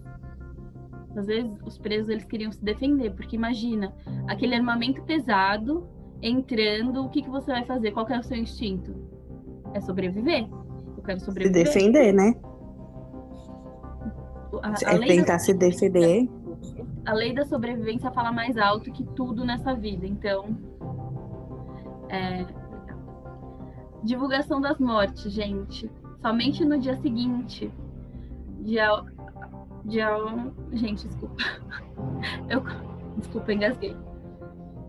Às 1.16 1.26
vezes 1.26 1.50
os 1.64 1.78
presos 1.78 2.08
eles 2.08 2.24
queriam 2.24 2.50
se 2.50 2.62
defender, 2.62 3.14
porque 3.14 3.36
imagina, 3.36 3.94
aquele 4.26 4.54
armamento 4.54 5.02
pesado 5.04 5.88
entrando, 6.20 7.04
o 7.04 7.08
que, 7.08 7.22
que 7.22 7.30
você 7.30 7.52
vai 7.52 7.64
fazer? 7.64 7.92
Qual 7.92 8.06
é 8.08 8.18
o 8.18 8.22
seu 8.22 8.36
instinto? 8.36 8.94
É 9.74 9.80
sobreviver. 9.80 10.48
Eu 10.96 11.02
quero 11.02 11.20
sobreviver. 11.20 11.66
Se 11.66 11.74
defender, 11.74 12.12
né? 12.12 12.34
A, 14.62 14.94
é 14.94 14.98
tentar 15.06 15.34
da... 15.34 15.38
se 15.38 15.54
defender. 15.54 16.28
A 17.08 17.12
lei 17.14 17.32
da 17.32 17.46
sobrevivência 17.46 18.10
fala 18.10 18.30
mais 18.30 18.58
alto 18.58 18.92
que 18.92 19.02
tudo 19.02 19.42
nessa 19.42 19.74
vida, 19.74 20.06
então 20.06 20.58
é, 22.10 22.44
Divulgação 24.02 24.60
das 24.60 24.78
mortes, 24.78 25.32
gente. 25.32 25.90
Somente 26.20 26.64
no 26.64 26.78
dia 26.78 26.96
seguinte. 26.96 27.72
Dia. 28.60 29.02
Dia. 29.84 30.08
Gente, 30.72 31.08
desculpa. 31.08 31.36
Eu. 32.48 32.62
Desculpa, 33.16 33.52
engasguei. 33.52 33.96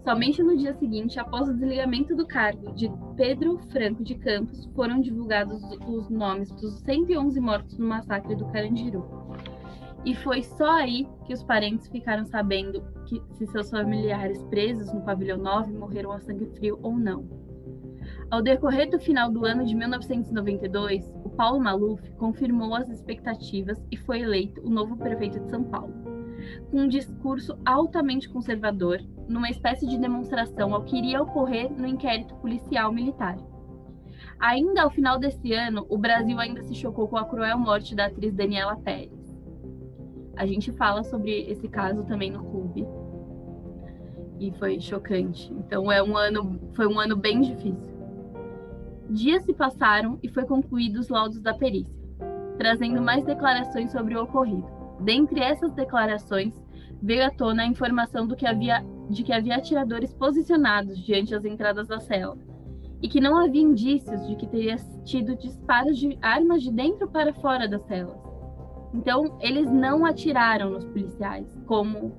Somente 0.04 0.44
no 0.44 0.56
dia 0.56 0.74
seguinte, 0.76 1.20
após 1.20 1.48
o 1.48 1.54
desligamento 1.54 2.16
do 2.16 2.26
cargo 2.26 2.74
de 2.74 2.92
Pedro 3.16 3.58
Franco 3.72 4.04
de 4.04 4.16
Campos, 4.16 4.66
foram 4.76 5.02
divulgados 5.02 5.62
os 5.88 6.10
nomes 6.10 6.52
dos 6.52 6.80
111 6.82 7.40
mortos 7.40 7.78
no 7.78 7.88
massacre 7.88 8.36
do 8.36 8.46
Carandiru. 8.48 9.06
E 10.06 10.16
foi 10.16 10.44
só 10.44 10.72
aí 10.72 11.08
que 11.26 11.34
os 11.34 11.44
parentes 11.44 11.88
ficaram 11.88 12.26
sabendo 12.26 12.82
que 13.06 13.22
se 13.34 13.46
seus 13.48 13.70
familiares 13.70 14.42
presos 14.44 14.92
no 14.94 15.02
pavilhão 15.02 15.38
9 15.38 15.74
morreram 15.74 16.12
a 16.12 16.20
sangue 16.20 16.46
frio 16.58 16.80
ou 16.82 16.98
não. 16.98 17.28
Ao 18.32 18.42
decorrer 18.42 18.90
do 18.90 19.00
final 19.00 19.32
do 19.32 19.46
ano 19.46 19.66
de 19.66 19.76
1992, 19.76 21.12
o 21.24 21.30
Paulo 21.30 21.60
Maluf 21.60 22.02
confirmou 22.12 22.76
as 22.76 22.90
expectativas 22.90 23.84
e 23.92 23.98
foi 23.98 24.22
eleito 24.22 24.62
o 24.62 24.70
novo 24.70 24.96
prefeito 24.96 25.40
de 25.40 25.50
São 25.50 25.64
Paulo. 25.64 25.94
Com 26.72 26.82
um 26.82 26.88
discurso 26.88 27.58
altamente 27.66 28.30
conservador, 28.30 29.02
numa 29.28 29.50
espécie 29.50 29.86
de 29.86 29.98
demonstração 29.98 30.74
ao 30.74 30.84
que 30.84 30.98
iria 30.98 31.22
ocorrer 31.22 31.72
no 31.72 31.88
inquérito 31.88 32.36
policial 32.36 32.94
militar. 32.94 33.38
Ainda 34.40 34.84
ao 34.84 34.90
final 34.90 35.20
desse 35.20 35.52
ano, 35.54 35.86
o 35.90 35.98
Brasil 35.98 36.40
ainda 36.40 36.64
se 36.64 36.74
chocou 36.74 37.08
com 37.08 37.18
a 37.18 37.26
cruel 37.26 37.58
morte 37.58 37.94
da 37.94 38.06
atriz 38.06 38.34
Daniela 38.34 38.78
Pérez. 38.78 39.19
A 40.40 40.46
gente 40.46 40.72
fala 40.72 41.04
sobre 41.04 41.52
esse 41.52 41.68
caso 41.68 42.06
também 42.06 42.32
no 42.32 42.42
clube. 42.46 42.88
E 44.40 44.54
foi 44.54 44.80
chocante. 44.80 45.52
Então 45.52 45.92
é 45.92 46.02
um 46.02 46.16
ano, 46.16 46.58
foi 46.72 46.88
um 46.88 46.98
ano 46.98 47.18
bem 47.18 47.42
difícil. 47.42 48.00
Dias 49.10 49.44
se 49.44 49.54
passaram 49.54 50.18
e 50.24 50.30
foi 50.30 50.46
concluídos 50.46 51.02
os 51.02 51.10
laudos 51.10 51.42
da 51.42 51.54
perícia, 51.54 51.94
trazendo 52.58 53.02
mais 53.02 53.26
declarações 53.26 53.92
sobre 53.92 54.16
o 54.16 54.24
ocorrido. 54.24 54.66
Dentre 55.02 55.42
essas 55.42 55.74
declarações, 55.74 56.54
veio 57.04 57.26
à 57.26 57.30
tona 57.30 57.64
a 57.64 57.68
informação 57.68 58.26
que 58.30 58.48
havia, 58.48 58.82
de 59.10 59.24
que 59.24 59.34
havia 59.34 59.58
atiradores 59.58 60.14
posicionados 60.14 60.98
diante 61.00 61.32
das 61.32 61.44
entradas 61.44 61.90
da 61.90 62.00
cela 62.00 62.38
e 63.02 63.10
que 63.10 63.20
não 63.20 63.38
havia 63.38 63.62
indícios 63.62 64.26
de 64.26 64.38
que 64.38 64.48
teria 64.48 64.78
tido 65.04 65.36
disparos 65.36 65.98
de 65.98 66.18
armas 66.22 66.64
de 66.64 66.72
dentro 66.72 67.10
para 67.10 67.34
fora 67.34 67.68
das 67.68 67.82
celas. 67.88 68.29
Então, 68.94 69.38
eles 69.40 69.70
não 69.72 70.06
atiraram 70.06 70.72
nos 70.72 70.86
policiais, 70.86 71.48
como 71.66 72.14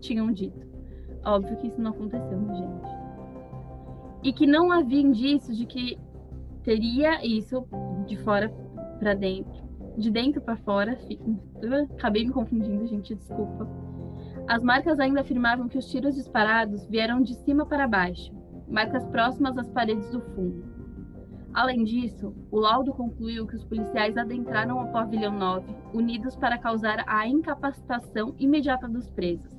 tinham 0.00 0.30
dito. 0.32 0.68
Óbvio 1.24 1.56
que 1.58 1.68
isso 1.68 1.80
não 1.80 1.90
aconteceu, 1.90 2.38
né, 2.40 2.54
gente? 2.54 3.00
e 4.22 4.32
que 4.32 4.46
não 4.46 4.70
havia 4.70 5.00
indícios 5.00 5.56
de 5.56 5.66
que 5.66 5.98
teria 6.62 7.24
isso 7.24 7.66
de 8.06 8.16
fora 8.18 8.52
para 8.98 9.14
dentro, 9.14 9.62
de 9.96 10.10
dentro 10.10 10.40
para 10.40 10.56
fora. 10.58 10.98
Acabei 11.96 12.26
me 12.26 12.32
confundindo, 12.32 12.86
gente, 12.86 13.14
desculpa. 13.14 13.68
As 14.46 14.62
marcas 14.62 14.98
ainda 14.98 15.20
afirmavam 15.20 15.68
que 15.68 15.78
os 15.78 15.90
tiros 15.90 16.14
disparados 16.14 16.86
vieram 16.86 17.22
de 17.22 17.34
cima 17.34 17.64
para 17.64 17.86
baixo, 17.86 18.32
marcas 18.68 19.06
próximas 19.06 19.56
às 19.56 19.68
paredes 19.70 20.10
do 20.10 20.20
fundo. 20.20 20.79
Além 21.52 21.82
disso, 21.82 22.32
o 22.50 22.60
laudo 22.60 22.92
concluiu 22.92 23.46
que 23.46 23.56
os 23.56 23.64
policiais 23.64 24.16
adentraram 24.16 24.78
o 24.78 24.92
pavilhão 24.92 25.36
9, 25.36 25.74
unidos 25.92 26.36
para 26.36 26.56
causar 26.56 27.04
a 27.08 27.26
incapacitação 27.26 28.34
imediata 28.38 28.88
dos 28.88 29.10
presos, 29.10 29.52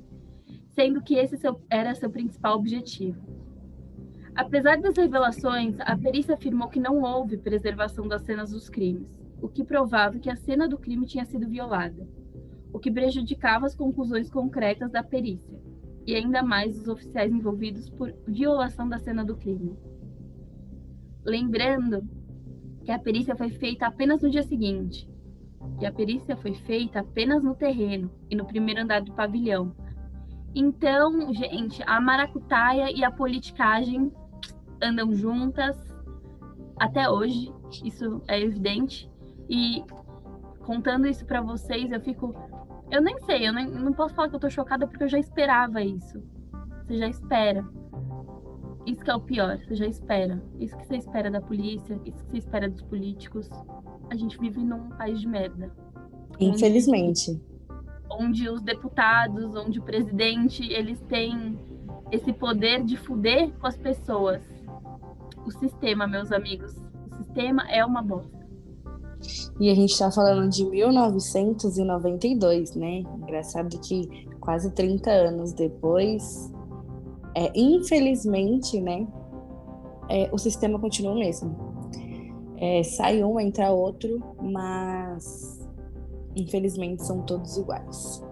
sendo 0.70 1.02
que 1.02 1.16
esse 1.16 1.36
era 1.68 1.94
seu 1.94 2.10
principal 2.10 2.56
objetivo. 2.56 3.20
Apesar 4.34 4.80
das 4.80 4.96
revelações, 4.96 5.76
a 5.80 5.94
perícia 5.96 6.34
afirmou 6.34 6.68
que 6.68 6.80
não 6.80 7.02
houve 7.02 7.36
preservação 7.36 8.08
das 8.08 8.22
cenas 8.22 8.52
dos 8.52 8.70
crimes, 8.70 9.06
o 9.42 9.48
que 9.48 9.62
provava 9.62 10.18
que 10.18 10.30
a 10.30 10.36
cena 10.36 10.66
do 10.66 10.78
crime 10.78 11.04
tinha 11.04 11.26
sido 11.26 11.46
violada, 11.46 12.08
o 12.72 12.78
que 12.78 12.90
prejudicava 12.90 13.66
as 13.66 13.74
conclusões 13.74 14.30
concretas 14.30 14.90
da 14.90 15.02
perícia, 15.02 15.60
e 16.06 16.14
ainda 16.14 16.42
mais 16.42 16.80
os 16.80 16.88
oficiais 16.88 17.30
envolvidos 17.30 17.90
por 17.90 18.14
violação 18.26 18.88
da 18.88 18.98
cena 18.98 19.22
do 19.22 19.36
crime. 19.36 19.76
Lembrando 21.24 22.02
que 22.84 22.90
a 22.90 22.98
perícia 22.98 23.36
foi 23.36 23.50
feita 23.50 23.86
apenas 23.86 24.22
no 24.22 24.30
dia 24.30 24.42
seguinte, 24.42 25.08
que 25.78 25.86
a 25.86 25.92
perícia 25.92 26.36
foi 26.36 26.54
feita 26.54 27.00
apenas 27.00 27.42
no 27.42 27.54
terreno 27.54 28.10
e 28.28 28.34
no 28.34 28.44
primeiro 28.44 28.82
andar 28.82 29.02
do 29.02 29.12
pavilhão. 29.12 29.74
Então, 30.54 31.32
gente, 31.32 31.82
a 31.86 32.00
maracutaia 32.00 32.90
e 32.90 33.04
a 33.04 33.10
politicagem 33.10 34.12
andam 34.82 35.12
juntas 35.14 35.76
até 36.78 37.08
hoje, 37.08 37.52
isso 37.84 38.20
é 38.26 38.40
evidente. 38.40 39.10
E 39.48 39.84
contando 40.64 41.06
isso 41.06 41.24
para 41.24 41.40
vocês, 41.40 41.90
eu 41.90 42.00
fico. 42.00 42.34
Eu 42.90 43.00
nem 43.00 43.18
sei, 43.20 43.48
eu, 43.48 43.52
nem, 43.52 43.66
não 43.70 43.92
posso 43.92 44.14
falar 44.14 44.28
que 44.28 44.36
eu 44.36 44.40
tô 44.40 44.50
chocada 44.50 44.86
porque 44.86 45.04
eu 45.04 45.08
já 45.08 45.18
esperava 45.18 45.82
isso. 45.82 46.22
Você 46.84 46.98
já 46.98 47.08
espera. 47.08 47.64
Isso 48.86 49.04
que 49.04 49.10
é 49.10 49.14
o 49.14 49.20
pior, 49.20 49.58
você 49.58 49.76
já 49.76 49.86
espera. 49.86 50.42
Isso 50.58 50.76
que 50.76 50.86
você 50.86 50.96
espera 50.96 51.30
da 51.30 51.40
polícia, 51.40 52.00
isso 52.04 52.24
que 52.24 52.30
você 52.30 52.38
espera 52.38 52.68
dos 52.68 52.82
políticos. 52.82 53.48
A 54.10 54.16
gente 54.16 54.38
vive 54.38 54.62
num 54.62 54.88
país 54.90 55.20
de 55.20 55.28
merda. 55.28 55.72
Infelizmente. 56.40 57.40
Onde, 58.10 58.24
onde 58.24 58.48
os 58.48 58.62
deputados, 58.62 59.54
onde 59.54 59.78
o 59.78 59.82
presidente, 59.82 60.64
eles 60.72 61.00
têm 61.02 61.58
esse 62.10 62.32
poder 62.32 62.84
de 62.84 62.96
fuder 62.96 63.52
com 63.58 63.66
as 63.66 63.76
pessoas 63.76 64.42
o 65.46 65.50
sistema, 65.50 66.06
meus 66.06 66.30
amigos. 66.30 66.74
O 67.10 67.16
sistema 67.16 67.68
é 67.70 67.84
uma 67.84 68.02
bosta. 68.02 68.42
E 69.60 69.70
a 69.70 69.74
gente 69.74 69.90
está 69.90 70.10
falando 70.10 70.50
de 70.50 70.64
1992, 70.64 72.74
né? 72.74 72.98
Engraçado 72.98 73.78
que 73.80 74.26
quase 74.40 74.72
30 74.72 75.10
anos 75.10 75.52
depois, 75.52 76.50
é, 77.34 77.50
infelizmente, 77.54 78.80
né? 78.80 79.06
É, 80.08 80.28
o 80.32 80.38
sistema 80.38 80.78
continua 80.78 81.12
o 81.12 81.18
mesmo. 81.18 81.56
É, 82.58 82.82
sai 82.82 83.24
um, 83.24 83.40
entra 83.40 83.70
outro, 83.70 84.22
mas 84.40 85.68
infelizmente 86.36 87.04
são 87.04 87.22
todos 87.22 87.56
iguais. 87.56 88.22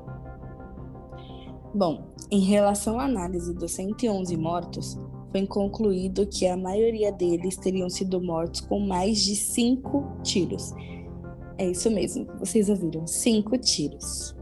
Bom, 1.74 2.02
em 2.30 2.40
relação 2.40 2.98
à 2.98 3.04
análise 3.04 3.54
dos 3.54 3.72
111 3.72 4.36
mortos, 4.36 4.98
foi 5.30 5.46
concluído 5.46 6.26
que 6.26 6.46
a 6.46 6.56
maioria 6.56 7.12
deles 7.12 7.56
teriam 7.56 7.88
sido 7.88 8.20
mortos 8.20 8.60
com 8.60 8.80
mais 8.80 9.18
de 9.18 9.36
cinco 9.36 10.04
tiros. 10.22 10.72
É 11.56 11.66
isso 11.66 11.90
mesmo, 11.90 12.26
vocês 12.38 12.68
ouviram, 12.68 13.06
cinco 13.06 13.56
tiros. 13.56 14.34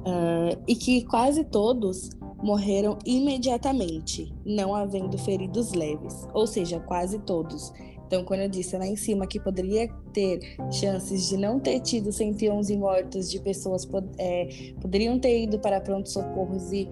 Uh, 0.00 0.58
e 0.66 0.74
que 0.74 1.04
quase 1.04 1.44
todos 1.44 2.10
morreram 2.42 2.98
imediatamente, 3.04 4.32
não 4.44 4.74
havendo 4.74 5.18
feridos 5.18 5.72
leves, 5.72 6.26
ou 6.32 6.46
seja, 6.46 6.80
quase 6.80 7.18
todos. 7.20 7.72
Então, 8.06 8.24
quando 8.24 8.40
eu 8.40 8.48
disse 8.48 8.76
lá 8.76 8.86
em 8.86 8.96
cima 8.96 9.26
que 9.26 9.38
poderia 9.38 9.88
ter 10.12 10.56
chances 10.72 11.28
de 11.28 11.36
não 11.36 11.60
ter 11.60 11.78
tido 11.80 12.10
111 12.10 12.76
mortos 12.76 13.30
de 13.30 13.38
pessoas 13.40 13.88
é, 14.18 14.48
poderiam 14.80 15.18
ter 15.18 15.44
ido 15.44 15.60
para 15.60 15.80
pronto 15.80 16.08
socorros 16.08 16.72
e 16.72 16.88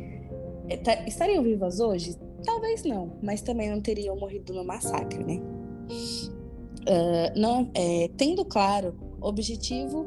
é, 0.69 1.09
estariam 1.09 1.43
vivas 1.43 1.81
hoje, 1.81 2.17
Talvez 2.45 2.85
não, 2.85 3.13
mas 3.23 3.43
também 3.43 3.71
não 3.71 3.81
teriam 3.81 4.17
morrido 4.17 4.53
no 4.53 4.65
massacre, 4.65 5.25
né? 5.25 5.41
Uh, 6.83 7.39
não, 7.39 7.71
é, 7.75 8.09
tendo 8.17 8.45
claro 8.45 8.95
o 9.21 9.27
objetivo 9.27 10.07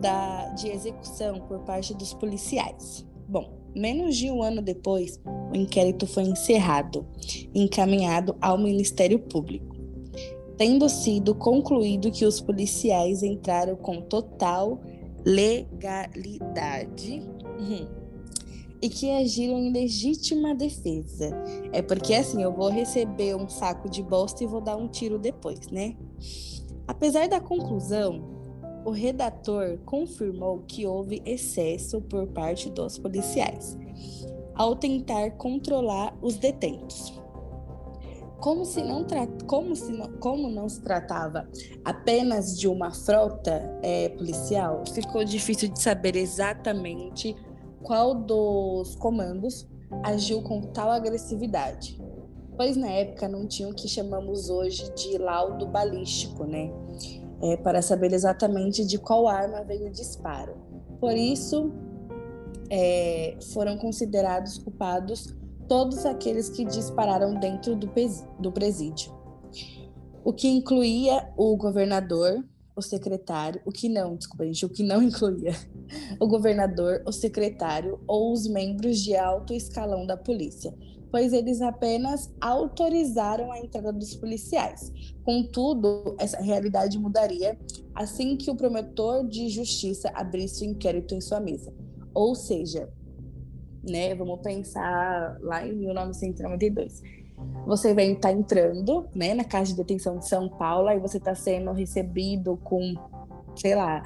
da, 0.00 0.50
de 0.50 0.68
execução 0.68 1.40
por 1.40 1.60
parte 1.60 1.94
dos 1.94 2.12
policiais. 2.12 3.06
Bom, 3.26 3.63
menos 3.74 4.16
de 4.16 4.30
um 4.30 4.42
ano 4.42 4.62
depois, 4.62 5.20
o 5.52 5.56
inquérito 5.56 6.06
foi 6.06 6.24
encerrado, 6.24 7.06
encaminhado 7.54 8.36
ao 8.40 8.58
Ministério 8.58 9.18
Público, 9.18 9.76
tendo 10.56 10.88
sido 10.88 11.34
concluído 11.34 12.10
que 12.10 12.24
os 12.24 12.40
policiais 12.40 13.22
entraram 13.22 13.76
com 13.76 14.00
total 14.00 14.80
legalidade. 15.24 17.22
E 18.82 18.88
que 18.90 19.10
agiram 19.10 19.58
em 19.58 19.72
legítima 19.72 20.54
defesa. 20.54 21.30
É 21.72 21.80
porque 21.80 22.12
assim, 22.12 22.42
eu 22.42 22.52
vou 22.52 22.68
receber 22.68 23.34
um 23.34 23.48
saco 23.48 23.88
de 23.88 24.02
bosta 24.02 24.44
e 24.44 24.46
vou 24.46 24.60
dar 24.60 24.76
um 24.76 24.88
tiro 24.88 25.18
depois, 25.18 25.68
né? 25.68 25.96
Apesar 26.86 27.26
da 27.26 27.40
conclusão, 27.40 28.33
o 28.84 28.90
redator 28.90 29.78
confirmou 29.84 30.62
que 30.66 30.86
houve 30.86 31.22
excesso 31.24 32.00
por 32.00 32.26
parte 32.28 32.70
dos 32.70 32.98
policiais 32.98 33.76
ao 34.54 34.76
tentar 34.76 35.32
controlar 35.32 36.16
os 36.22 36.36
detentos. 36.36 37.12
Como, 38.38 38.64
se 38.64 38.82
não 38.82 39.06
como, 39.46 39.74
se 39.74 39.90
não... 39.90 40.12
Como 40.18 40.50
não 40.50 40.68
se 40.68 40.80
tratava 40.82 41.48
apenas 41.84 42.58
de 42.58 42.68
uma 42.68 42.92
frota 42.92 43.78
é, 43.82 44.10
policial, 44.10 44.84
ficou 44.92 45.24
difícil 45.24 45.70
de 45.70 45.80
saber 45.80 46.14
exatamente 46.14 47.34
qual 47.82 48.14
dos 48.14 48.94
comandos 48.96 49.66
agiu 50.02 50.42
com 50.42 50.60
tal 50.60 50.90
agressividade, 50.90 52.00
pois 52.56 52.76
na 52.76 52.90
época 52.90 53.28
não 53.28 53.46
tinha 53.46 53.68
o 53.68 53.74
que 53.74 53.88
chamamos 53.88 54.50
hoje 54.50 54.92
de 54.94 55.16
laudo 55.18 55.66
balístico, 55.66 56.44
né? 56.44 56.70
É, 57.44 57.58
para 57.58 57.82
saber 57.82 58.14
exatamente 58.14 58.86
de 58.86 58.96
qual 58.96 59.28
arma 59.28 59.62
veio 59.62 59.88
o 59.88 59.90
disparo. 59.90 60.56
Por 60.98 61.14
isso, 61.14 61.70
é, 62.70 63.36
foram 63.52 63.76
considerados 63.76 64.56
culpados 64.56 65.36
todos 65.68 66.04
aqueles 66.06 66.48
que 66.48 66.64
dispararam 66.64 67.38
dentro 67.38 67.76
do, 67.76 67.90
do 68.38 68.52
presídio, 68.52 69.12
o 70.24 70.32
que 70.32 70.48
incluía 70.48 71.32
o 71.36 71.56
governador, 71.56 72.44
o 72.76 72.82
secretário, 72.82 73.60
o 73.64 73.70
que 73.70 73.88
não, 73.88 74.16
desculpa, 74.16 74.44
gente, 74.44 74.66
o 74.66 74.68
que 74.68 74.82
não 74.82 75.00
incluía 75.02 75.52
o 76.18 76.26
governador, 76.26 77.02
o 77.06 77.12
secretário 77.12 78.00
ou 78.06 78.32
os 78.32 78.46
membros 78.46 78.98
de 79.00 79.14
alto 79.14 79.52
escalão 79.52 80.06
da 80.06 80.16
polícia, 80.16 80.74
pois 81.14 81.32
eles 81.32 81.62
apenas 81.62 82.28
autorizaram 82.40 83.52
a 83.52 83.60
entrada 83.60 83.92
dos 83.92 84.16
policiais. 84.16 84.92
Contudo, 85.22 86.16
essa 86.18 86.40
realidade 86.40 86.98
mudaria 86.98 87.56
assim 87.94 88.36
que 88.36 88.50
o 88.50 88.56
promotor 88.56 89.24
de 89.24 89.48
justiça 89.48 90.10
abrisse 90.12 90.66
o 90.66 90.70
inquérito 90.70 91.14
em 91.14 91.20
sua 91.20 91.38
mesa. 91.38 91.72
Ou 92.12 92.34
seja, 92.34 92.88
né, 93.88 94.12
vamos 94.16 94.40
pensar 94.40 95.38
lá 95.40 95.64
em 95.64 95.76
1992 95.76 97.00
você 97.64 97.94
vem 97.94 98.14
estar 98.14 98.30
tá 98.30 98.34
entrando, 98.34 99.08
né, 99.14 99.34
na 99.34 99.44
casa 99.44 99.66
de 99.70 99.76
detenção 99.76 100.18
de 100.18 100.26
São 100.26 100.48
Paulo, 100.48 100.90
e 100.90 100.98
você 100.98 101.18
está 101.18 101.34
sendo 101.34 101.70
recebido 101.70 102.56
com, 102.64 102.94
sei 103.54 103.76
lá, 103.76 104.02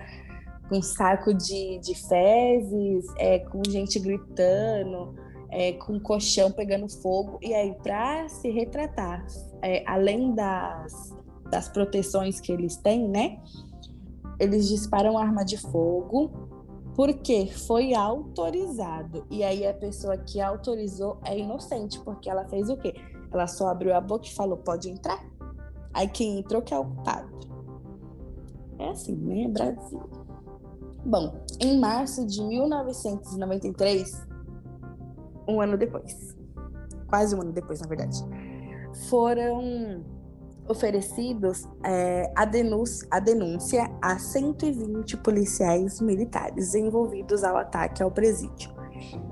com 0.69 0.77
um 0.77 0.83
saco 0.83 1.33
de, 1.33 1.79
de 1.79 1.95
fezes, 1.95 3.07
é, 3.17 3.39
com 3.39 3.63
gente 3.67 3.99
gritando, 3.99 5.15
é, 5.51 5.73
com 5.73 5.99
colchão 6.01 6.51
pegando 6.51 6.89
fogo, 6.89 7.39
e 7.43 7.55
aí 7.55 7.75
para 7.83 8.29
se 8.29 8.51
retratar, 8.51 9.27
é, 9.63 9.83
além 9.87 10.35
das, 10.35 11.17
das 11.51 11.69
proteções 11.69 12.41
que 12.41 12.53
eles 12.53 12.77
têm, 12.77 13.09
né, 13.09 13.41
eles 14.39 14.69
disparam 14.69 15.19
arma 15.19 15.45
de 15.45 15.57
fogo, 15.57 16.31
porque 16.95 17.47
foi 17.47 17.95
autorizado. 17.95 19.25
E 19.31 19.45
aí 19.45 19.67
a 19.67 19.75
pessoa 19.75 20.17
que 20.17 20.41
autorizou 20.41 21.19
é 21.25 21.39
inocente, 21.39 22.01
porque 22.01 22.29
ela 22.29 22.45
fez 22.49 22.69
o 22.69 22.77
quê? 22.77 22.95
Ela 23.33 23.47
só 23.47 23.69
abriu 23.69 23.95
a 23.95 24.01
boca 24.01 24.27
e 24.27 24.35
falou: 24.35 24.57
pode 24.57 24.91
entrar. 24.91 25.25
Aí 25.93 26.09
quem 26.09 26.39
entrou 26.39 26.63
que 26.63 26.75
é 26.75 26.79
o 26.79 26.85
culpado. 26.85 27.39
É 28.79 28.89
assim, 28.91 29.15
né? 29.15 29.49
Brasil. 29.49 30.11
Bom, 31.05 31.35
em 31.61 31.79
março 31.79 32.27
de 32.27 32.43
1993, 32.43 34.28
um 35.49 35.61
ano 35.61 35.77
depois, 35.77 36.37
quase 37.09 37.35
um 37.35 37.41
ano 37.41 37.53
depois, 37.53 37.81
na 37.81 37.89
verdade, 37.89 38.23
foram 39.09 40.05
oferecidos 40.69 41.67
é, 41.83 42.31
a, 42.37 42.45
denúncia, 42.45 43.09
a 43.11 43.19
denúncia 43.19 43.91
a 44.03 44.19
120 44.19 45.17
policiais 45.19 46.01
militares 46.01 46.75
envolvidos 46.75 47.43
ao 47.43 47.57
ataque 47.57 48.03
ao 48.03 48.11
presídio. 48.11 48.71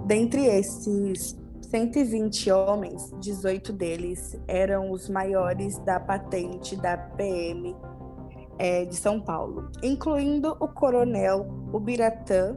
Dentre 0.06 0.46
esses 0.46 1.36
120 1.70 2.50
homens, 2.50 3.12
18 3.20 3.72
deles 3.72 4.38
eram 4.48 4.90
os 4.90 5.08
maiores 5.08 5.78
da 5.80 6.00
patente 6.00 6.76
da 6.76 6.96
PM 6.96 7.76
é, 8.58 8.84
de 8.84 8.96
São 8.96 9.20
Paulo, 9.20 9.70
incluindo 9.82 10.56
o 10.60 10.68
coronel 10.68 11.46
Ubiratã 11.72 12.56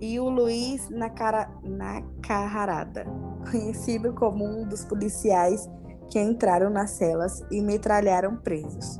e 0.00 0.18
o 0.20 0.28
Luiz 0.28 0.88
Nacara, 0.90 1.50
Nacarrarada, 1.62 3.06
conhecido 3.50 4.12
como 4.12 4.44
um 4.44 4.66
dos 4.66 4.84
policiais 4.84 5.68
que 6.10 6.20
entraram 6.20 6.70
nas 6.70 6.90
celas 6.90 7.42
e 7.50 7.60
metralharam 7.60 8.36
presos. 8.36 8.98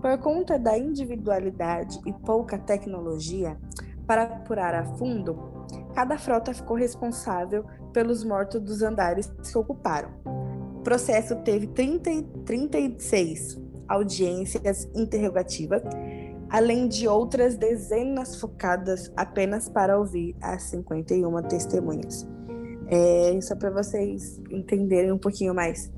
Por 0.00 0.18
conta 0.18 0.58
da 0.58 0.76
individualidade 0.76 2.00
e 2.04 2.12
pouca 2.12 2.58
tecnologia, 2.58 3.56
para 4.06 4.24
apurar 4.24 4.74
a 4.74 4.84
fundo, 4.96 5.64
cada 5.94 6.18
frota 6.18 6.52
ficou 6.52 6.76
responsável 6.76 7.64
pelos 7.92 8.24
mortos 8.24 8.60
dos 8.60 8.82
andares 8.82 9.32
que 9.42 9.56
ocuparam. 9.56 10.10
O 10.76 10.80
processo 10.82 11.36
teve 11.36 11.68
30, 11.68 12.22
36 12.44 13.60
audiências 13.86 14.88
interrogativas, 14.94 15.82
além 16.52 16.86
de 16.86 17.08
outras 17.08 17.56
dezenas 17.56 18.38
focadas 18.38 19.10
apenas 19.16 19.70
para 19.70 19.98
ouvir 19.98 20.36
as 20.42 20.64
51 20.64 21.42
testemunhas. 21.44 22.28
É, 22.88 23.40
só 23.40 23.56
para 23.56 23.70
vocês 23.70 24.38
entenderem 24.50 25.10
um 25.10 25.18
pouquinho 25.18 25.54
mais. 25.54 25.90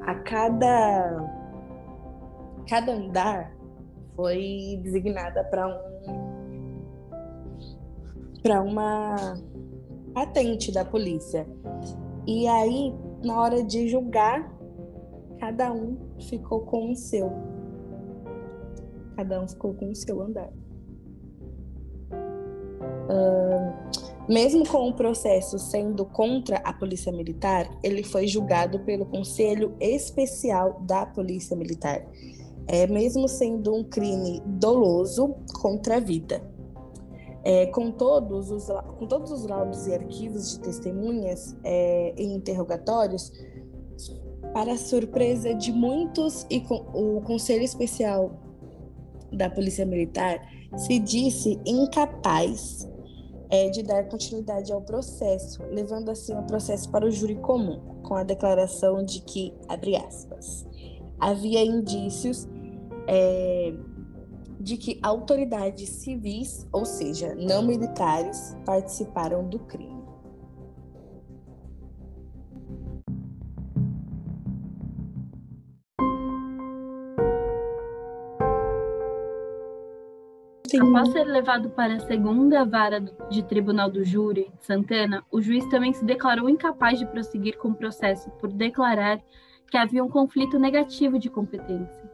A 0.00 0.14
cada, 0.14 1.22
cada 2.66 2.92
andar 2.92 3.54
foi 4.16 4.80
designada 4.82 5.44
para 5.44 5.68
um 5.68 5.90
para 8.42 8.62
uma 8.62 9.16
patente 10.14 10.72
da 10.72 10.82
polícia. 10.82 11.46
E 12.26 12.48
aí, 12.48 12.94
na 13.22 13.38
hora 13.38 13.62
de 13.62 13.86
julgar, 13.86 14.50
cada 15.38 15.70
um 15.70 15.98
ficou 16.18 16.60
com 16.60 16.90
o 16.90 16.96
seu. 16.96 17.49
Cada 19.20 19.38
um 19.38 19.46
ficou 19.46 19.74
com 19.74 19.90
o 19.90 19.94
seu 19.94 20.22
andar. 20.22 20.50
Uh, 23.04 23.70
mesmo 24.26 24.66
com 24.66 24.88
o 24.88 24.94
processo 24.94 25.58
sendo 25.58 26.06
contra 26.06 26.56
a 26.56 26.72
Polícia 26.72 27.12
Militar, 27.12 27.68
ele 27.82 28.02
foi 28.02 28.26
julgado 28.26 28.80
pelo 28.80 29.04
Conselho 29.04 29.76
Especial 29.78 30.80
da 30.86 31.04
Polícia 31.04 31.54
Militar, 31.54 32.02
é, 32.66 32.86
mesmo 32.86 33.28
sendo 33.28 33.74
um 33.74 33.84
crime 33.84 34.40
doloso 34.46 35.34
contra 35.60 35.96
a 35.96 36.00
vida. 36.00 36.42
É, 37.44 37.66
com, 37.66 37.90
todos 37.90 38.50
os, 38.50 38.68
com 38.98 39.06
todos 39.06 39.30
os 39.30 39.44
laudos 39.46 39.86
e 39.86 39.92
arquivos 39.92 40.52
de 40.52 40.60
testemunhas 40.60 41.54
é, 41.62 42.14
e 42.16 42.24
interrogatórios, 42.24 43.30
para 44.54 44.78
surpresa 44.78 45.54
de 45.54 45.72
muitos, 45.72 46.46
e 46.48 46.62
com, 46.62 46.86
o 46.94 47.20
Conselho 47.20 47.62
Especial 47.62 48.49
da 49.32 49.48
Polícia 49.48 49.86
Militar 49.86 50.40
se 50.76 50.98
disse 50.98 51.60
incapaz 51.66 52.88
é 53.50 53.68
de 53.68 53.82
dar 53.82 54.08
continuidade 54.08 54.72
ao 54.72 54.80
processo, 54.80 55.60
levando 55.64 56.08
assim 56.08 56.32
o 56.36 56.42
processo 56.44 56.88
para 56.88 57.04
o 57.04 57.10
júri 57.10 57.34
comum, 57.34 58.00
com 58.04 58.14
a 58.14 58.22
declaração 58.22 59.04
de 59.04 59.20
que, 59.20 59.52
abre 59.68 59.96
aspas, 59.96 60.64
havia 61.18 61.64
indícios 61.64 62.48
é, 63.08 63.74
de 64.60 64.76
que 64.76 65.00
autoridades 65.02 65.88
civis, 65.88 66.66
ou 66.72 66.84
seja, 66.84 67.34
não 67.34 67.62
militares, 67.62 68.56
participaram 68.64 69.48
do 69.48 69.58
crime. 69.58 69.89
Após 80.78 81.08
ser 81.08 81.24
levado 81.24 81.70
para 81.70 81.94
a 81.94 82.00
segunda 82.00 82.64
vara 82.64 83.00
de 83.30 83.42
tribunal 83.42 83.90
do 83.90 84.04
júri, 84.04 84.52
Santana, 84.60 85.24
o 85.30 85.40
juiz 85.40 85.66
também 85.66 85.92
se 85.92 86.04
declarou 86.04 86.48
incapaz 86.48 86.98
de 86.98 87.06
prosseguir 87.06 87.56
com 87.56 87.68
o 87.68 87.74
processo 87.74 88.30
por 88.32 88.52
declarar 88.52 89.20
que 89.68 89.76
havia 89.76 90.04
um 90.04 90.08
conflito 90.08 90.58
negativo 90.58 91.18
de 91.18 91.28
competência. 91.28 92.10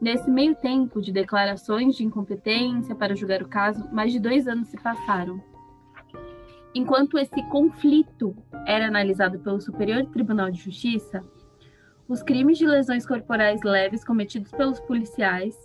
Nesse 0.00 0.30
meio 0.30 0.54
tempo 0.54 1.00
de 1.00 1.12
declarações 1.12 1.96
de 1.96 2.04
incompetência 2.04 2.94
para 2.94 3.14
julgar 3.14 3.42
o 3.42 3.48
caso, 3.48 3.88
mais 3.92 4.12
de 4.12 4.20
dois 4.20 4.46
anos 4.46 4.68
se 4.68 4.76
passaram. 4.76 5.42
Enquanto 6.74 7.18
esse 7.18 7.42
conflito 7.44 8.36
era 8.66 8.88
analisado 8.88 9.38
pelo 9.38 9.60
Superior 9.60 10.04
Tribunal 10.06 10.50
de 10.50 10.60
Justiça, 10.60 11.22
os 12.08 12.22
crimes 12.22 12.58
de 12.58 12.66
lesões 12.66 13.06
corporais 13.06 13.62
leves 13.62 14.04
cometidos 14.04 14.50
pelos 14.50 14.80
policiais, 14.80 15.56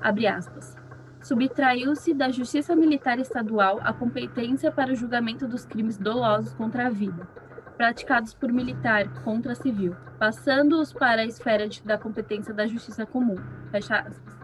abre 0.00 0.26
aspas, 0.26 0.76
subtraiu-se 1.22 2.12
da 2.12 2.30
Justiça 2.30 2.74
Militar 2.74 3.18
Estadual 3.18 3.78
a 3.82 3.92
competência 3.92 4.72
para 4.72 4.92
o 4.92 4.96
julgamento 4.96 5.46
dos 5.46 5.64
crimes 5.64 5.98
dolosos 5.98 6.52
contra 6.54 6.86
a 6.86 6.90
vida, 6.90 7.28
praticados 7.76 8.34
por 8.34 8.52
militar 8.52 9.22
contra 9.22 9.54
civil, 9.54 9.94
passando-os 10.18 10.92
para 10.92 11.22
a 11.22 11.26
esfera 11.26 11.68
de, 11.68 11.80
da 11.82 11.96
competência 11.96 12.52
da 12.52 12.66
Justiça 12.66 13.06
Comum. 13.06 13.36
Fecha 13.70 14.00
aspas. 14.00 14.36